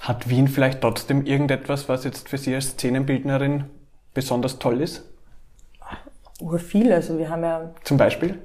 Hat 0.00 0.28
Wien 0.28 0.46
vielleicht 0.46 0.80
trotzdem 0.80 1.26
irgendetwas, 1.26 1.88
was 1.88 2.04
jetzt 2.04 2.28
für 2.28 2.38
Sie 2.38 2.54
als 2.54 2.70
Szenenbildnerin 2.70 3.64
besonders 4.12 4.60
toll 4.60 4.80
ist? 4.80 5.02
Ur 6.40 6.60
viel, 6.60 6.92
also 6.92 7.18
wir 7.18 7.30
haben 7.30 7.42
ja. 7.42 7.70
Zum 7.82 7.96
Beispiel? 7.96 8.38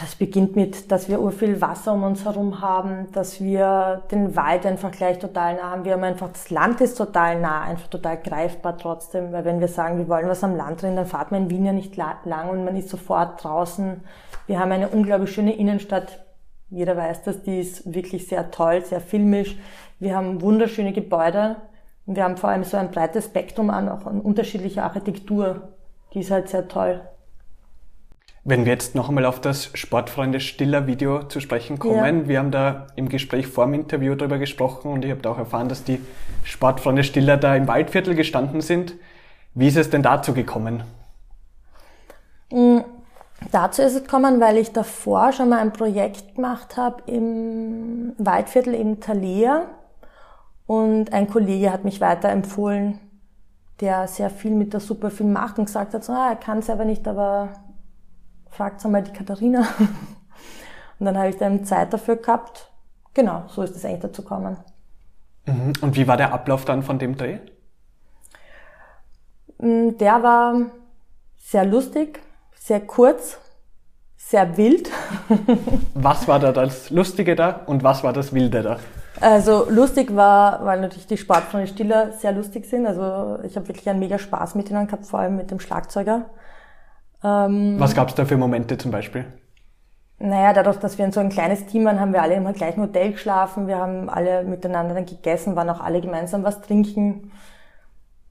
Das 0.00 0.14
beginnt 0.14 0.54
mit, 0.54 0.92
dass 0.92 1.08
wir 1.08 1.20
urviel 1.20 1.60
Wasser 1.60 1.94
um 1.94 2.04
uns 2.04 2.24
herum 2.24 2.60
haben, 2.60 3.10
dass 3.12 3.40
wir 3.40 4.02
den 4.12 4.36
Wald 4.36 4.66
einfach 4.66 4.92
gleich 4.92 5.18
total 5.18 5.56
nah 5.56 5.70
haben. 5.70 5.84
Wir 5.84 5.94
haben 5.94 6.04
einfach, 6.04 6.28
das 6.28 6.50
Land 6.50 6.80
ist 6.80 6.96
total 6.96 7.40
nah, 7.40 7.62
einfach 7.62 7.88
total 7.88 8.18
greifbar 8.18 8.76
trotzdem. 8.76 9.32
Weil 9.32 9.44
wenn 9.44 9.60
wir 9.60 9.68
sagen, 9.68 9.98
wir 9.98 10.06
wollen 10.08 10.28
was 10.28 10.44
am 10.44 10.56
Land 10.56 10.82
drin, 10.82 10.94
dann 10.94 11.06
fahrt 11.06 11.32
man 11.32 11.44
in 11.44 11.50
Wien 11.50 11.64
ja 11.64 11.72
nicht 11.72 11.96
lang 11.96 12.50
und 12.50 12.64
man 12.64 12.76
ist 12.76 12.90
sofort 12.90 13.42
draußen. 13.42 14.02
Wir 14.46 14.60
haben 14.60 14.70
eine 14.70 14.88
unglaublich 14.88 15.32
schöne 15.32 15.56
Innenstadt. 15.56 16.24
Jeder 16.70 16.96
weiß 16.96 17.22
das, 17.22 17.42
die 17.42 17.58
ist 17.58 17.92
wirklich 17.92 18.28
sehr 18.28 18.50
toll, 18.50 18.84
sehr 18.84 19.00
filmisch. 19.00 19.56
Wir 19.98 20.14
haben 20.14 20.42
wunderschöne 20.42 20.92
Gebäude. 20.92 21.56
Und 22.06 22.14
wir 22.16 22.24
haben 22.24 22.36
vor 22.36 22.50
allem 22.50 22.64
so 22.64 22.76
ein 22.76 22.90
breites 22.90 23.26
Spektrum 23.26 23.68
an, 23.70 23.88
auch 23.88 24.06
an 24.06 24.20
unterschiedlicher 24.20 24.84
Architektur. 24.84 25.68
Die 26.14 26.20
ist 26.20 26.30
halt 26.30 26.48
sehr 26.48 26.68
toll. 26.68 27.00
Wenn 28.48 28.64
wir 28.64 28.72
jetzt 28.72 28.94
noch 28.94 29.10
einmal 29.10 29.26
auf 29.26 29.42
das 29.42 29.68
Sportfreunde 29.74 30.40
Stiller 30.40 30.86
Video 30.86 31.22
zu 31.22 31.38
sprechen 31.38 31.78
kommen, 31.78 32.20
ja. 32.22 32.28
wir 32.28 32.38
haben 32.38 32.50
da 32.50 32.86
im 32.96 33.10
Gespräch 33.10 33.46
vor 33.46 33.66
dem 33.66 33.74
Interview 33.74 34.14
darüber 34.14 34.38
gesprochen 34.38 34.90
und 34.90 35.04
ich 35.04 35.10
habe 35.10 35.20
da 35.20 35.32
auch 35.32 35.36
erfahren, 35.36 35.68
dass 35.68 35.84
die 35.84 36.00
Sportfreunde 36.44 37.04
Stiller 37.04 37.36
da 37.36 37.54
im 37.54 37.68
Waldviertel 37.68 38.14
gestanden 38.14 38.62
sind. 38.62 38.94
Wie 39.52 39.68
ist 39.68 39.76
es 39.76 39.90
denn 39.90 40.02
dazu 40.02 40.32
gekommen? 40.32 40.82
Mhm. 42.50 42.84
Dazu 43.52 43.82
ist 43.82 43.94
es 43.94 44.04
gekommen, 44.04 44.40
weil 44.40 44.56
ich 44.56 44.72
davor 44.72 45.32
schon 45.32 45.50
mal 45.50 45.58
ein 45.58 45.74
Projekt 45.74 46.36
gemacht 46.36 46.78
habe 46.78 47.02
im 47.04 48.14
Waldviertel 48.16 48.72
in 48.72 48.98
Thalia 48.98 49.66
und 50.66 51.12
ein 51.12 51.28
Kollege 51.28 51.70
hat 51.70 51.84
mich 51.84 52.00
weiterempfohlen, 52.00 52.98
der 53.82 54.08
sehr 54.08 54.30
viel 54.30 54.52
mit 54.52 54.72
der 54.72 54.80
Superfilm 54.80 55.34
macht 55.34 55.58
und 55.58 55.66
gesagt 55.66 55.92
hat, 55.92 56.02
so, 56.02 56.14
ah, 56.14 56.30
er 56.30 56.36
kann 56.36 56.60
es 56.60 56.70
aber 56.70 56.86
nicht, 56.86 57.06
aber 57.06 57.50
fragt 58.50 58.84
einmal 58.84 59.02
die 59.02 59.12
Katharina. 59.12 59.60
Und 60.98 61.06
dann 61.06 61.16
habe 61.16 61.28
ich 61.28 61.36
dann 61.36 61.64
Zeit 61.64 61.92
dafür 61.92 62.16
gehabt. 62.16 62.70
Genau, 63.14 63.44
so 63.48 63.62
ist 63.62 63.76
es 63.76 63.84
eigentlich 63.84 64.00
dazu 64.00 64.22
gekommen. 64.22 64.56
Mhm. 65.46 65.72
Und 65.80 65.96
wie 65.96 66.06
war 66.06 66.16
der 66.16 66.32
Ablauf 66.32 66.64
dann 66.64 66.82
von 66.82 66.98
dem 66.98 67.16
Dreh? 67.16 67.38
Mm, 69.58 69.96
der 69.98 70.22
war 70.22 70.60
sehr 71.36 71.64
lustig, 71.64 72.20
sehr 72.54 72.80
kurz, 72.80 73.38
sehr 74.16 74.56
wild. 74.56 74.90
was 75.94 76.28
war 76.28 76.38
da 76.38 76.52
das 76.52 76.90
Lustige 76.90 77.34
da 77.34 77.62
und 77.66 77.82
was 77.82 78.04
war 78.04 78.12
das 78.12 78.32
Wilde 78.32 78.62
da? 78.62 78.78
Also 79.20 79.66
lustig 79.68 80.14
war, 80.14 80.64
weil 80.64 80.80
natürlich 80.80 81.06
die 81.06 81.16
Sportfreunde 81.16 81.66
Stiller 81.66 82.12
sehr 82.12 82.32
lustig 82.32 82.66
sind. 82.66 82.86
Also 82.86 83.38
ich 83.42 83.56
habe 83.56 83.66
wirklich 83.66 83.88
einen 83.88 83.98
mega 83.98 84.18
Spaß 84.18 84.54
mit 84.54 84.70
ihnen 84.70 84.86
gehabt, 84.86 85.06
vor 85.06 85.20
allem 85.20 85.36
mit 85.36 85.50
dem 85.50 85.58
Schlagzeuger. 85.58 86.26
Ähm, 87.22 87.76
Was 87.78 87.94
gab 87.94 88.08
es 88.08 88.14
da 88.14 88.24
für 88.24 88.36
Momente 88.36 88.78
zum 88.78 88.90
Beispiel? 88.90 89.24
Naja, 90.20 90.52
dadurch, 90.52 90.78
dass 90.78 90.98
wir 90.98 91.04
in 91.04 91.12
so 91.12 91.20
ein 91.20 91.28
kleines 91.28 91.66
Team 91.66 91.84
waren, 91.84 92.00
haben 92.00 92.12
wir 92.12 92.22
alle 92.22 92.34
im 92.34 92.52
gleichen 92.52 92.82
Hotel 92.82 93.12
geschlafen, 93.12 93.68
wir 93.68 93.78
haben 93.78 94.08
alle 94.10 94.42
miteinander 94.42 94.94
dann 94.94 95.06
gegessen, 95.06 95.54
waren 95.54 95.70
auch 95.70 95.80
alle 95.80 96.00
gemeinsam 96.00 96.42
was 96.42 96.60
trinken. 96.60 97.30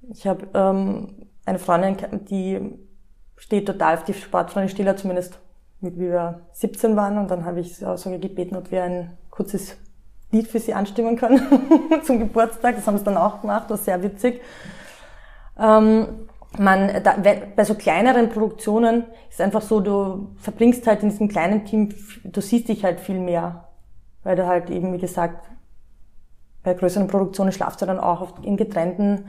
Ich 0.10 0.28
habe 0.28 0.48
ähm, 0.54 1.28
eine 1.46 1.60
Freundin, 1.60 2.26
die 2.30 2.78
steht 3.38 3.68
total 3.68 3.96
auf 3.96 4.04
die 4.04 4.14
Sportfreunde 4.14 4.70
Stiller, 4.70 4.98
zumindest 4.98 5.40
wie 5.80 5.98
wir 5.98 6.42
17 6.54 6.96
waren. 6.96 7.18
Und 7.18 7.32
dann 7.32 7.46
habe 7.46 7.62
ich 7.62 7.76
sie 7.76 7.86
auch 7.86 7.98
so 7.98 8.10
gebeten, 8.10 8.56
ob 8.56 8.72
wir 8.72 8.84
ein 8.84 9.18
kurzes 9.30 9.78
Lied 10.32 10.48
für 10.48 10.60
sie 10.60 10.74
anstimmen 10.74 11.16
können 11.16 11.42
zum 12.04 12.20
Geburtstag. 12.20 12.76
Das 12.76 12.88
haben 12.88 12.98
sie 12.98 13.04
dann 13.06 13.18
auch 13.18 13.42
gemacht, 13.42 13.64
das 13.70 13.72
war 13.72 13.78
sehr 13.78 14.04
witzig. 14.04 14.42
Ähm, 15.58 16.27
man, 16.58 17.04
da, 17.04 17.16
bei 17.56 17.64
so 17.64 17.76
kleineren 17.76 18.30
Produktionen 18.30 19.06
ist 19.30 19.42
einfach 19.42 19.62
so, 19.62 19.80
du 19.80 20.30
verbringst 20.38 20.88
halt 20.88 21.04
in 21.04 21.10
diesem 21.10 21.28
kleinen 21.28 21.66
Team, 21.66 21.94
du 22.24 22.42
siehst 22.42 22.70
dich 22.70 22.84
halt 22.84 23.00
viel 23.00 23.20
mehr. 23.20 23.66
Weil 24.24 24.36
du 24.36 24.46
halt 24.46 24.70
eben, 24.70 24.94
wie 24.94 24.98
gesagt, 24.98 25.46
bei 26.64 26.74
größeren 26.74 27.08
Produktionen 27.08 27.52
schlafst 27.52 27.82
du 27.82 27.86
dann 27.86 28.00
auch 28.00 28.22
oft 28.22 28.44
in 28.44 28.58
getrennten 28.58 29.26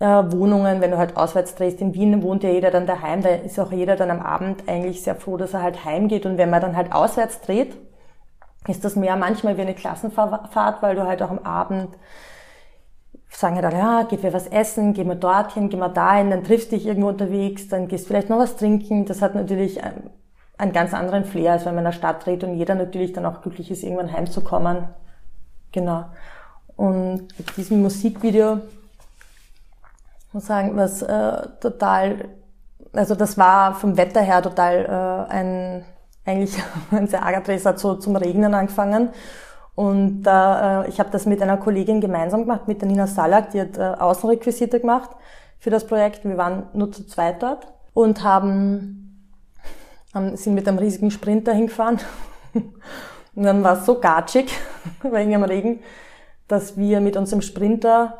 äh, 0.00 0.04
Wohnungen, 0.04 0.80
wenn 0.80 0.90
du 0.90 0.98
halt 0.98 1.16
auswärts 1.16 1.54
drehst. 1.54 1.80
In 1.80 1.94
Wien 1.94 2.22
wohnt 2.22 2.42
ja 2.42 2.50
jeder 2.50 2.70
dann 2.70 2.86
daheim, 2.86 3.22
da 3.22 3.30
ist 3.30 3.58
auch 3.58 3.72
jeder 3.72 3.96
dann 3.96 4.10
am 4.10 4.20
Abend 4.20 4.68
eigentlich 4.68 5.02
sehr 5.02 5.14
froh, 5.14 5.36
dass 5.36 5.54
er 5.54 5.62
halt 5.62 5.84
heimgeht. 5.84 6.26
Und 6.26 6.36
wenn 6.36 6.50
man 6.50 6.60
dann 6.60 6.76
halt 6.76 6.92
auswärts 6.92 7.40
dreht, 7.40 7.76
ist 8.66 8.84
das 8.84 8.96
mehr 8.96 9.16
manchmal 9.16 9.56
wie 9.56 9.62
eine 9.62 9.74
Klassenfahrt, 9.74 10.82
weil 10.82 10.94
du 10.94 11.06
halt 11.06 11.22
auch 11.22 11.30
am 11.30 11.38
Abend 11.38 11.88
sagen 13.30 13.56
halt 13.56 13.66
alle, 13.66 13.78
ja, 13.78 14.02
geht 14.04 14.22
wir 14.22 14.32
was 14.32 14.46
essen, 14.46 14.94
gehen 14.94 15.08
wir 15.08 15.14
dorthin, 15.14 15.68
gehen 15.68 15.80
wir 15.80 15.88
dahin, 15.88 16.30
dann 16.30 16.44
triffst 16.44 16.72
dich 16.72 16.86
irgendwo 16.86 17.08
unterwegs, 17.08 17.68
dann 17.68 17.88
gehst 17.88 18.06
vielleicht 18.06 18.30
noch 18.30 18.38
was 18.38 18.56
trinken. 18.56 19.04
Das 19.04 19.22
hat 19.22 19.34
natürlich 19.34 19.80
einen 19.82 20.72
ganz 20.72 20.94
anderen 20.94 21.24
Flair, 21.24 21.52
als 21.52 21.64
wenn 21.64 21.74
man 21.74 21.84
in 21.84 21.90
der 21.90 21.98
Stadt 21.98 22.24
dreht 22.24 22.42
und 22.42 22.56
jeder 22.56 22.74
natürlich 22.74 23.12
dann 23.12 23.26
auch 23.26 23.42
glücklich 23.42 23.70
ist, 23.70 23.82
irgendwann 23.82 24.12
heimzukommen. 24.12 24.88
Genau. 25.72 26.04
Und 26.76 27.28
mit 27.36 27.56
diesem 27.56 27.82
Musikvideo 27.82 28.60
muss 30.32 30.46
sagen, 30.46 30.76
was 30.76 31.02
äh, 31.02 31.48
total, 31.60 32.28
also 32.92 33.14
das 33.14 33.36
war 33.38 33.74
vom 33.74 33.96
Wetter 33.96 34.20
her 34.20 34.42
total 34.42 34.84
äh, 35.28 35.32
ein 35.32 35.84
eigentlich 36.24 36.62
ein 36.90 37.08
sehr 37.08 37.22
arger 37.22 37.40
Dreh, 37.40 37.54
es 37.54 37.66
hat 37.66 37.78
so 37.78 37.94
zum 37.94 38.16
Regnen 38.16 38.54
angefangen 38.54 39.10
und 39.78 40.26
äh, 40.26 40.88
ich 40.88 40.98
habe 40.98 41.10
das 41.12 41.24
mit 41.24 41.40
einer 41.40 41.56
Kollegin 41.56 42.00
gemeinsam 42.00 42.40
gemacht, 42.40 42.66
mit 42.66 42.80
der 42.80 42.88
Nina 42.88 43.06
Salak, 43.06 43.52
die 43.52 43.60
hat 43.60 43.78
äh, 43.78 43.82
Außenrequisite 43.82 44.80
gemacht 44.80 45.10
für 45.60 45.70
das 45.70 45.86
Projekt. 45.86 46.24
Wir 46.24 46.36
waren 46.36 46.64
nur 46.72 46.90
zu 46.90 47.06
zweit 47.06 47.44
dort 47.44 47.72
und 47.94 48.24
haben, 48.24 49.30
haben 50.12 50.36
sind 50.36 50.54
mit 50.54 50.66
einem 50.66 50.78
riesigen 50.78 51.12
Sprinter 51.12 51.52
hingefahren. 51.52 52.00
und 52.54 53.44
dann 53.44 53.62
war 53.62 53.74
es 53.74 53.86
so 53.86 54.00
gatschig 54.00 54.50
wegen 55.04 55.30
dem 55.30 55.44
Regen, 55.44 55.78
dass 56.48 56.76
wir 56.76 57.00
mit 57.00 57.16
unserem 57.16 57.40
Sprinter, 57.40 58.18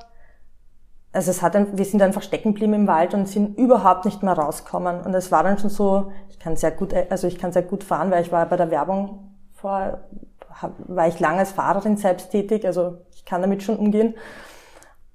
also 1.12 1.32
es 1.32 1.42
hat 1.42 1.56
wir 1.76 1.84
sind 1.84 2.02
einfach 2.02 2.22
stecken 2.22 2.52
geblieben 2.52 2.74
im 2.74 2.86
Wald 2.86 3.14
und 3.14 3.26
sind 3.26 3.58
überhaupt 3.58 4.04
nicht 4.04 4.22
mehr 4.22 4.34
rausgekommen. 4.34 5.00
Und 5.00 5.12
es 5.12 5.32
war 5.32 5.42
dann 5.42 5.58
schon 5.58 5.70
so, 5.70 6.12
ich 6.28 6.38
kann 6.38 6.54
sehr 6.54 6.70
gut, 6.70 6.94
also 7.10 7.26
ich 7.26 7.36
kann 7.36 7.50
sehr 7.50 7.62
gut 7.62 7.82
fahren, 7.82 8.12
weil 8.12 8.22
ich 8.22 8.30
war 8.30 8.46
bei 8.46 8.56
der 8.56 8.70
Werbung 8.70 9.34
vor 9.54 10.04
war 10.86 11.08
ich 11.08 11.20
lange 11.20 11.38
als 11.38 11.52
Fahrerin 11.52 11.96
selbst 11.96 12.30
tätig, 12.30 12.66
also 12.66 12.98
ich 13.14 13.24
kann 13.24 13.40
damit 13.40 13.62
schon 13.62 13.76
umgehen. 13.76 14.14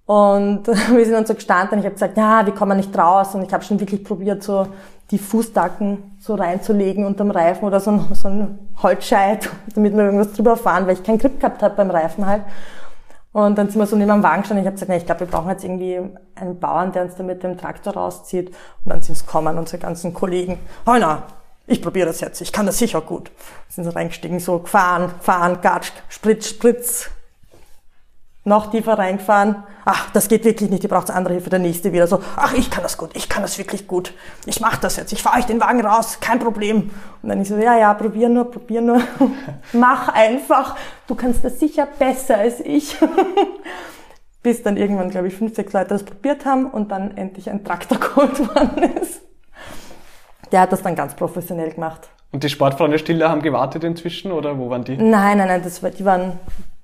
Und 0.06 0.68
wir 0.68 1.06
sind 1.06 1.14
dann 1.14 1.26
so 1.26 1.34
gestanden 1.34 1.80
ich 1.80 1.86
habe 1.86 1.94
gesagt, 1.94 2.18
ja, 2.18 2.46
wir 2.46 2.54
kommen 2.54 2.78
nicht 2.78 2.98
raus. 2.98 3.36
Und 3.36 3.44
ich 3.44 3.54
habe 3.54 3.64
schon 3.64 3.80
wirklich 3.80 4.04
probiert, 4.04 4.44
so 4.44 4.68
die 5.12 5.18
Fußdacken 5.18 6.18
so 6.20 6.36
reinzulegen 6.36 7.06
unterm 7.06 7.32
Reifen 7.32 7.66
oder 7.66 7.80
so 7.80 7.92
ein, 7.92 8.06
so 8.14 8.28
ein 8.28 8.60
Holzscheit, 8.82 9.50
damit 9.76 9.94
wir 9.96 10.04
irgendwas 10.04 10.34
drüber 10.34 10.58
fahren, 10.58 10.88
weil 10.88 10.96
ich 10.96 11.04
keinen 11.04 11.20
Grip 11.20 11.40
gehabt 11.40 11.62
habe 11.62 11.76
beim 11.76 11.92
Reifen 11.92 12.26
halt. 12.26 12.44
Und 13.32 13.58
dann 13.58 13.68
sind 13.70 13.80
wir 13.80 13.88
so 13.88 13.96
neben 13.96 14.12
dem 14.12 14.22
Wagen 14.22 14.42
gestanden 14.42 14.64
ich 14.64 14.68
habe 14.68 14.76
gesagt, 14.76 14.90
na, 14.90 14.96
ich 14.96 15.06
glaube, 15.06 15.22
wir 15.22 15.28
brauchen 15.28 15.50
jetzt 15.50 15.64
irgendwie 15.64 16.00
einen 16.36 16.60
Bauern, 16.60 16.92
der 16.92 17.04
uns 17.04 17.16
da 17.16 17.24
mit 17.24 17.42
dem 17.42 17.58
Traktor 17.58 17.94
rauszieht. 17.94 18.50
Und 18.50 18.92
dann 18.92 19.02
sind 19.02 19.16
es 19.16 19.26
kommen, 19.26 19.58
unsere 19.58 19.82
ganzen 19.82 20.14
Kollegen. 20.14 20.60
Oh 20.86 20.96
na, 21.00 21.24
ich 21.66 21.82
probiere 21.82 22.08
das 22.08 22.20
jetzt, 22.20 22.42
ich 22.42 22.52
kann 22.52 22.66
das 22.66 22.78
sicher 22.78 23.02
gut. 23.02 23.32
Sind 23.70 23.86
so 23.86 23.92
reingestiegen, 23.92 24.40
so 24.40 24.60
gefahren, 24.60 25.14
fahren, 25.22 25.60
gatscht, 25.62 25.94
spritz, 26.10 26.50
spritz. 26.50 27.10
noch 28.46 28.72
tiefer 28.72 28.98
reingefahren. 29.00 29.64
Ach, 29.86 30.10
das 30.12 30.28
geht 30.28 30.44
wirklich 30.44 30.70
nicht, 30.70 30.84
ihr 30.84 30.90
braucht 30.90 31.10
andere 31.10 31.34
Hilfe. 31.34 31.50
Der 31.50 31.60
nächste 31.60 31.94
wieder 31.94 32.08
so, 32.08 32.22
ach, 32.36 32.54
ich 32.54 32.70
kann 32.70 32.84
das 32.84 32.98
gut, 32.98 33.12
ich 33.14 33.30
kann 33.30 33.42
das 33.42 33.58
wirklich 33.58 33.88
gut. 33.88 34.14
Ich 34.46 34.60
mache 34.60 34.80
das 34.82 34.98
jetzt, 34.98 35.14
ich 35.14 35.22
fahre 35.22 35.40
euch 35.40 35.46
den 35.46 35.62
Wagen 35.62 35.86
raus, 35.86 36.18
kein 36.20 36.40
Problem. 36.40 36.92
Und 37.22 37.30
dann 37.30 37.42
ich 37.42 37.48
so, 37.48 37.58
ja, 37.58 37.78
ja, 37.78 37.94
probier 37.94 38.30
nur, 38.30 38.52
probier 38.52 38.82
nur. 38.82 39.02
Mach 39.74 40.10
einfach, 40.10 40.76
du 41.08 41.16
kannst 41.16 41.44
das 41.46 41.60
sicher 41.60 41.88
besser 41.98 42.38
als 42.38 42.60
ich. 42.60 42.98
Bis 44.44 44.62
dann 44.62 44.76
irgendwann, 44.76 45.10
glaube 45.10 45.30
ich, 45.30 45.36
fünf, 45.36 45.56
sechs 45.56 45.72
Leute 45.72 45.90
das 45.90 46.04
probiert 46.04 46.46
haben 46.46 46.70
und 46.70 46.92
dann 46.92 47.16
endlich 47.16 47.50
ein 47.50 47.64
Traktor 47.64 47.98
geholt 47.98 48.40
worden 48.40 48.98
ist. 49.02 49.22
Der 50.54 50.62
hat 50.62 50.72
das 50.72 50.82
dann 50.82 50.96
ganz 50.96 51.16
professionell 51.16 51.72
gemacht. 51.72 52.10
Und 52.32 52.44
die 52.44 52.50
Sportfreunde 52.50 52.98
Stiller 52.98 53.30
haben 53.30 53.42
gewartet 53.42 53.84
inzwischen 53.84 54.32
oder 54.32 54.58
wo 54.58 54.70
waren 54.70 54.86
die? 54.86 54.96
Nein, 54.96 55.38
nein, 55.38 55.48
nein, 55.48 55.62
das 55.64 55.84
war, 55.84 55.90
die 55.90 56.06
waren 56.06 56.40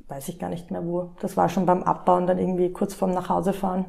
weiß 0.10 0.28
ich 0.30 0.40
gar 0.40 0.50
nicht 0.50 0.72
mehr 0.72 0.84
wo. 0.84 1.12
Das 1.22 1.38
war 1.38 1.48
schon 1.50 1.66
beim 1.66 1.84
Abbauen, 1.84 2.28
dann 2.28 2.40
irgendwie 2.40 2.74
kurz 2.74 2.94
vorm 2.94 3.12
Nachhausefahren. 3.12 3.86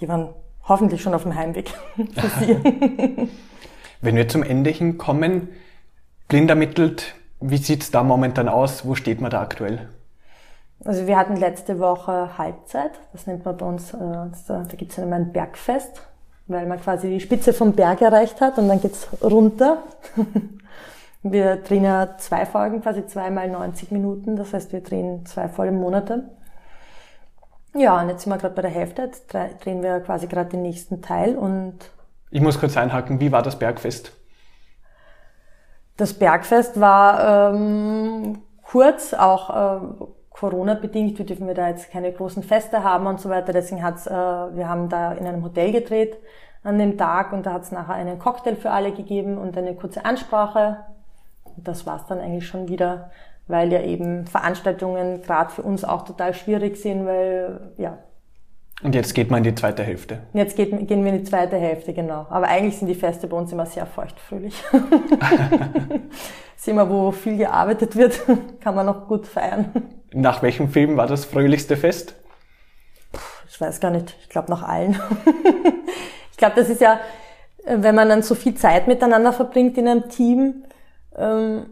Die 0.00 0.08
waren 0.08 0.30
hoffentlich 0.66 1.02
schon 1.02 1.14
auf 1.14 1.22
dem 1.22 1.34
Heimweg 1.34 1.72
Wenn 4.00 4.16
wir 4.16 4.28
zum 4.28 4.42
Ende 4.42 4.70
hinkommen, 4.70 5.48
blind 6.28 6.50
ermittelt, 6.50 7.14
wie 7.40 7.58
sieht's 7.58 7.90
da 7.90 8.02
momentan 8.02 8.48
aus? 8.48 8.86
Wo 8.86 8.94
steht 8.94 9.20
man 9.20 9.30
da 9.30 9.40
aktuell? 9.40 9.88
Also 10.84 11.06
wir 11.06 11.16
hatten 11.16 11.36
letzte 11.36 11.78
Woche 11.78 12.36
Halbzeit. 12.36 12.92
Das 13.12 13.26
nennt 13.26 13.44
man 13.44 13.56
bei 13.56 13.66
uns, 13.66 13.94
äh, 13.94 13.98
da 14.48 14.64
gibt's 14.76 14.96
ja 14.96 15.04
immer 15.04 15.16
ein 15.16 15.32
Bergfest, 15.32 16.02
weil 16.46 16.66
man 16.66 16.80
quasi 16.80 17.08
die 17.08 17.20
Spitze 17.20 17.52
vom 17.52 17.72
Berg 17.72 18.02
erreicht 18.02 18.40
hat 18.40 18.58
und 18.58 18.68
dann 18.68 18.80
geht's 18.80 19.08
runter. 19.22 19.82
Wir 21.26 21.56
drehen 21.56 21.84
ja 21.84 22.18
zwei 22.18 22.44
Folgen, 22.44 22.82
quasi 22.82 23.06
zweimal 23.06 23.48
90 23.48 23.90
Minuten. 23.90 24.36
Das 24.36 24.52
heißt, 24.52 24.74
wir 24.74 24.82
drehen 24.82 25.24
zwei 25.24 25.48
volle 25.48 25.72
Monate. 25.72 26.28
Ja, 27.74 27.98
und 27.98 28.10
jetzt 28.10 28.24
sind 28.24 28.32
wir 28.32 28.36
gerade 28.36 28.54
bei 28.54 28.60
der 28.60 28.70
Hälfte. 28.70 29.02
Jetzt 29.02 29.32
drehen 29.32 29.82
wir 29.82 30.00
quasi 30.00 30.26
gerade 30.26 30.50
den 30.50 30.60
nächsten 30.60 31.00
Teil 31.00 31.34
und. 31.34 31.78
Ich 32.30 32.42
muss 32.42 32.60
kurz 32.60 32.76
einhaken. 32.76 33.20
Wie 33.20 33.32
war 33.32 33.40
das 33.40 33.58
Bergfest? 33.58 34.12
Das 35.96 36.12
Bergfest 36.12 36.78
war 36.78 37.54
ähm, 37.54 38.42
kurz, 38.62 39.14
auch 39.14 39.80
äh, 39.80 40.04
Corona-bedingt. 40.34 41.18
Wir 41.18 41.24
dürfen 41.24 41.46
wir 41.46 41.54
da 41.54 41.68
jetzt 41.68 41.90
keine 41.90 42.12
großen 42.12 42.42
Feste 42.42 42.84
haben 42.84 43.06
und 43.06 43.20
so 43.20 43.30
weiter. 43.30 43.54
Deswegen 43.54 43.82
hat's, 43.82 44.06
äh, 44.06 44.10
wir 44.10 44.68
haben 44.68 44.90
da 44.90 45.12
in 45.12 45.26
einem 45.26 45.42
Hotel 45.42 45.72
gedreht 45.72 46.18
an 46.62 46.78
dem 46.78 46.98
Tag 46.98 47.32
und 47.32 47.46
da 47.46 47.54
hat's 47.54 47.72
nachher 47.72 47.94
einen 47.94 48.18
Cocktail 48.18 48.56
für 48.56 48.70
alle 48.70 48.92
gegeben 48.92 49.38
und 49.38 49.56
eine 49.56 49.74
kurze 49.74 50.04
Ansprache 50.04 50.84
das 51.56 51.86
war's 51.86 52.06
dann 52.06 52.20
eigentlich 52.20 52.46
schon 52.46 52.68
wieder, 52.68 53.10
weil 53.46 53.72
ja 53.72 53.80
eben 53.82 54.26
Veranstaltungen 54.26 55.22
gerade 55.22 55.50
für 55.50 55.62
uns 55.62 55.84
auch 55.84 56.02
total 56.02 56.34
schwierig 56.34 56.76
sind, 56.76 57.06
weil 57.06 57.72
ja. 57.76 57.98
Und 58.84 58.94
jetzt 58.94 59.14
geht 59.14 59.30
man 59.30 59.38
in 59.38 59.44
die 59.44 59.54
zweite 59.54 59.82
Hälfte. 59.82 60.18
Jetzt 60.34 60.56
geht, 60.56 60.70
gehen 60.86 61.04
wir 61.04 61.12
in 61.12 61.20
die 61.20 61.24
zweite 61.24 61.56
Hälfte, 61.56 61.94
genau. 61.94 62.26
Aber 62.28 62.48
eigentlich 62.48 62.76
sind 62.76 62.86
die 62.86 62.94
Feste 62.94 63.26
bei 63.26 63.34
uns 63.34 63.50
immer 63.50 63.64
sehr 63.64 63.86
feuchtfröhlich. 63.86 64.62
ist 66.56 66.68
immer, 66.68 66.90
wo 66.90 67.10
viel 67.10 67.38
gearbeitet 67.38 67.96
wird, 67.96 68.20
kann 68.60 68.74
man 68.74 68.84
noch 68.84 69.08
gut 69.08 69.26
feiern. 69.26 69.72
Nach 70.12 70.42
welchem 70.42 70.68
Film 70.68 70.98
war 70.98 71.06
das 71.06 71.24
fröhlichste 71.24 71.78
Fest? 71.78 72.14
Ich 73.48 73.58
weiß 73.58 73.80
gar 73.80 73.90
nicht. 73.90 74.14
Ich 74.20 74.28
glaube 74.28 74.50
nach 74.50 74.62
allen. 74.62 75.00
ich 76.30 76.36
glaube, 76.36 76.56
das 76.56 76.68
ist 76.68 76.82
ja, 76.82 77.00
wenn 77.64 77.94
man 77.94 78.10
dann 78.10 78.22
so 78.22 78.34
viel 78.34 78.54
Zeit 78.54 78.86
miteinander 78.86 79.32
verbringt 79.32 79.78
in 79.78 79.88
einem 79.88 80.10
Team, 80.10 80.64
ähm, 81.16 81.70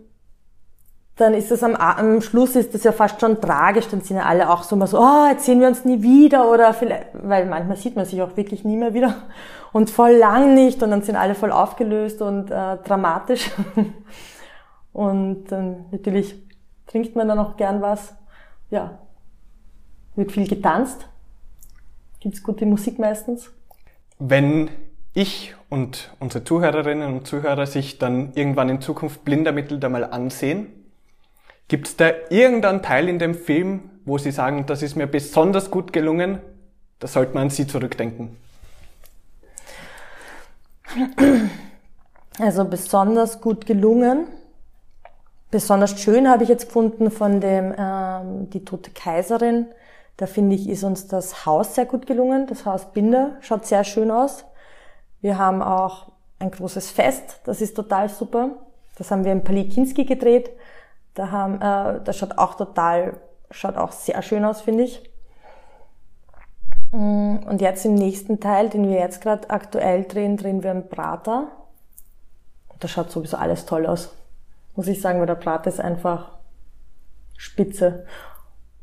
dann 1.23 1.35
ist 1.35 1.50
es 1.50 1.62
am, 1.62 1.75
am 1.75 2.21
Schluss 2.21 2.57
ist 2.57 2.75
das 2.75 2.85
ja 2.85 2.93
fast 2.93 3.21
schon 3.21 3.41
tragisch, 3.41 3.88
dann 3.88 4.02
sind 4.02 4.17
ja 4.17 4.25
alle 4.25 4.50
auch 4.50 4.62
so 4.62 4.76
mal 4.76 4.87
so, 4.87 5.00
oh, 5.00 5.26
jetzt 5.31 5.45
sehen 5.47 5.61
wir 5.61 5.69
uns 5.69 5.85
nie 5.85 6.02
wieder 6.02 6.50
oder 6.50 6.75
vielleicht, 6.75 7.07
weil 7.14 7.47
manchmal 7.47 7.76
sieht 7.76 7.97
man 7.97 8.05
sich 8.05 8.21
auch 8.21 8.37
wirklich 8.37 8.64
nie 8.64 8.76
mehr 8.76 8.93
wieder 8.95 9.14
und 9.73 9.91
voll 9.91 10.12
lang 10.12 10.55
nicht 10.55 10.83
und 10.83 10.91
dann 10.91 11.02
sind 11.02 11.17
alle 11.17 11.35
voll 11.35 11.52
aufgelöst 11.52 12.21
und 12.21 12.50
äh, 12.50 12.76
dramatisch. 12.85 13.50
Und 14.93 15.50
ähm, 15.52 15.87
natürlich 15.91 16.35
trinkt 16.87 17.17
man 17.17 17.28
dann 17.28 17.39
auch 17.39 17.56
gern 17.56 17.80
was, 17.80 18.15
ja, 18.71 18.99
wird 20.15 20.32
viel 20.32 20.47
getanzt, 20.47 21.06
gibt's 22.21 22.43
gute 22.43 22.67
Musik 22.67 22.99
meistens. 22.99 23.50
Wenn 24.19 24.71
ich 25.15 25.54
und 25.69 26.15
unsere 26.21 26.45
Zuhörerinnen 26.45 27.15
und 27.15 27.26
Zuhörer 27.26 27.67
sich 27.67 27.99
dann 27.99 28.32
irgendwann 28.35 28.69
in 28.69 28.80
Zukunft 28.80 29.25
Blindermittel 29.25 29.82
einmal 29.82 30.04
ansehen, 30.04 30.67
gibt 31.73 31.89
es 31.89 31.97
da 31.97 32.11
irgendeinen 32.28 32.82
Teil 32.82 33.08
in 33.08 33.19
dem 33.19 33.35
Film, 33.35 33.89
wo 34.04 34.19
Sie 34.19 34.30
sagen, 34.30 34.67
das 34.67 34.82
ist 34.82 34.95
mir 34.95 35.06
besonders 35.06 35.71
gut 35.71 35.91
gelungen, 35.91 36.39
da 36.99 37.08
sollte 37.08 37.32
man 37.32 37.45
an 37.45 37.49
Sie 37.50 37.67
zurückdenken? 37.67 38.37
Also 42.39 42.67
besonders 42.67 43.41
gut 43.41 43.65
gelungen. 43.65 44.26
Besonders 45.50 45.99
schön 45.99 46.28
habe 46.28 46.43
ich 46.43 46.50
jetzt 46.50 46.67
gefunden 46.67 47.11
von 47.11 47.41
dem 47.41 47.75
ähm, 47.78 48.50
Die 48.50 48.67
tote 48.67 48.91
Kaiserin. 48.91 49.65
Da 50.19 50.26
finde 50.26 50.56
ich, 50.56 50.69
ist 50.69 50.85
uns 50.85 51.06
das 51.06 51.47
Haus 51.47 51.75
sehr 51.75 51.87
gut 51.87 52.06
gelungen. 52.06 52.47
Das 52.49 52.67
Haus 52.67 52.93
Binder 52.93 53.39
schaut 53.41 53.65
sehr 53.65 53.85
schön 53.85 54.11
aus. 54.11 54.45
Wir 55.23 55.39
haben 55.39 55.63
auch 55.63 56.13
ein 56.39 56.50
großes 56.50 56.91
Fest, 56.91 57.41
das 57.45 57.63
ist 57.63 57.75
total 57.75 58.11
super. 58.11 58.50
Das 58.99 59.11
haben 59.11 59.25
wir 59.25 59.32
in 59.32 59.43
Palikinski 59.43 60.04
gedreht. 60.04 60.50
Da 61.14 61.30
haben, 61.30 61.60
äh, 61.60 62.02
das 62.02 62.16
schaut 62.16 62.38
auch 62.38 62.54
total, 62.54 63.20
schaut 63.50 63.76
auch 63.76 63.92
sehr 63.92 64.22
schön 64.22 64.44
aus, 64.44 64.60
finde 64.60 64.84
ich. 64.84 65.10
Mm, 66.92 67.38
und 67.46 67.60
jetzt 67.60 67.84
im 67.84 67.94
nächsten 67.94 68.40
Teil, 68.40 68.68
den 68.68 68.88
wir 68.88 68.98
jetzt 68.98 69.20
gerade 69.20 69.50
aktuell 69.50 70.04
drehen, 70.04 70.36
drehen 70.36 70.62
wir 70.62 70.70
einen 70.70 70.88
Prater. 70.88 71.48
Da 72.80 72.88
schaut 72.88 73.10
sowieso 73.10 73.36
alles 73.36 73.66
toll 73.66 73.86
aus. 73.86 74.14
Muss 74.75 74.88
ich 74.88 75.00
sagen, 75.00 75.20
weil 75.20 75.26
der 75.26 75.34
Prater 75.34 75.68
ist 75.68 75.80
einfach 75.80 76.38
spitze. 77.36 78.06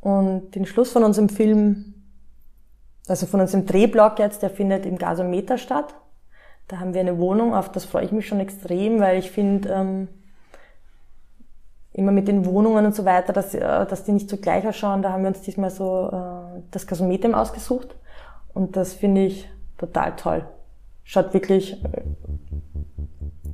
Und 0.02 0.52
den 0.56 0.66
Schluss 0.66 0.92
von 0.92 1.04
unserem 1.04 1.30
Film, 1.30 1.94
also 3.08 3.26
von 3.26 3.42
unserem 3.42 3.66
Drehblock 3.66 4.20
jetzt, 4.20 4.42
der 4.42 4.50
findet 4.50 4.86
im 4.86 4.98
Gasometer 4.98 5.58
statt. 5.58 5.96
Da 6.68 6.80
haben 6.80 6.94
wir 6.94 7.02
eine 7.02 7.18
Wohnung, 7.18 7.56
auf 7.56 7.72
das 7.72 7.86
freue 7.86 8.06
ich 8.06 8.12
mich 8.12 8.28
schon 8.28 8.40
extrem, 8.40 9.00
weil 9.00 9.18
ich 9.18 9.32
finde, 9.32 9.70
ähm, 9.70 10.08
immer 12.00 12.12
mit 12.12 12.28
den 12.28 12.46
Wohnungen 12.46 12.86
und 12.86 12.96
so 12.96 13.06
weiter, 13.06 13.34
dass, 13.34 13.54
äh, 13.54 13.60
dass 13.60 14.04
die 14.04 14.12
nicht 14.12 14.30
so 14.30 14.38
gleich 14.38 14.68
ausschauen, 14.68 15.02
da 15.02 15.12
haben 15.12 15.22
wir 15.22 15.28
uns 15.28 15.42
diesmal 15.42 15.70
so 15.70 16.10
äh, 16.12 16.62
das 16.72 16.88
Gasometem 16.88 17.36
ausgesucht. 17.36 17.96
Und 18.54 18.76
das 18.76 18.94
finde 18.94 19.26
ich 19.26 19.50
total 19.78 20.16
toll. 20.16 20.46
Schaut 21.04 21.34
wirklich, 21.34 21.84
äh, 21.84 22.02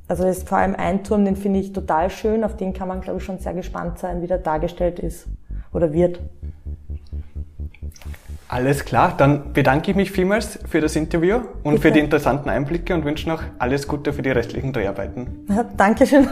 also 0.08 0.26
ist 0.26 0.48
vor 0.48 0.58
allem 0.58 0.74
ein 0.76 1.04
Turm, 1.04 1.24
den 1.24 1.36
finde 1.36 1.60
ich 1.60 1.72
total 1.72 2.10
schön, 2.10 2.44
auf 2.44 2.56
den 2.56 2.72
kann 2.72 2.88
man, 2.88 3.00
glaube 3.00 3.18
ich, 3.18 3.24
schon 3.24 3.38
sehr 3.38 3.54
gespannt 3.54 3.98
sein, 3.98 4.22
wie 4.22 4.26
der 4.26 4.38
dargestellt 4.38 4.98
ist 4.98 5.26
oder 5.72 5.92
wird. 5.92 6.20
Alles 8.48 8.84
klar, 8.84 9.14
dann 9.16 9.52
bedanke 9.52 9.90
ich 9.90 9.96
mich 9.96 10.12
vielmals 10.12 10.58
für 10.68 10.80
das 10.80 10.94
Interview 10.94 11.40
und 11.64 11.74
Bitte. 11.74 11.82
für 11.82 11.92
die 11.92 12.00
interessanten 12.00 12.48
Einblicke 12.48 12.94
und 12.94 13.04
wünsche 13.04 13.28
noch 13.28 13.42
alles 13.58 13.88
Gute 13.88 14.12
für 14.12 14.22
die 14.22 14.30
restlichen 14.30 14.72
Dreharbeiten. 14.72 15.46
Ja, 15.48 15.64
Dankeschön. 15.76 16.28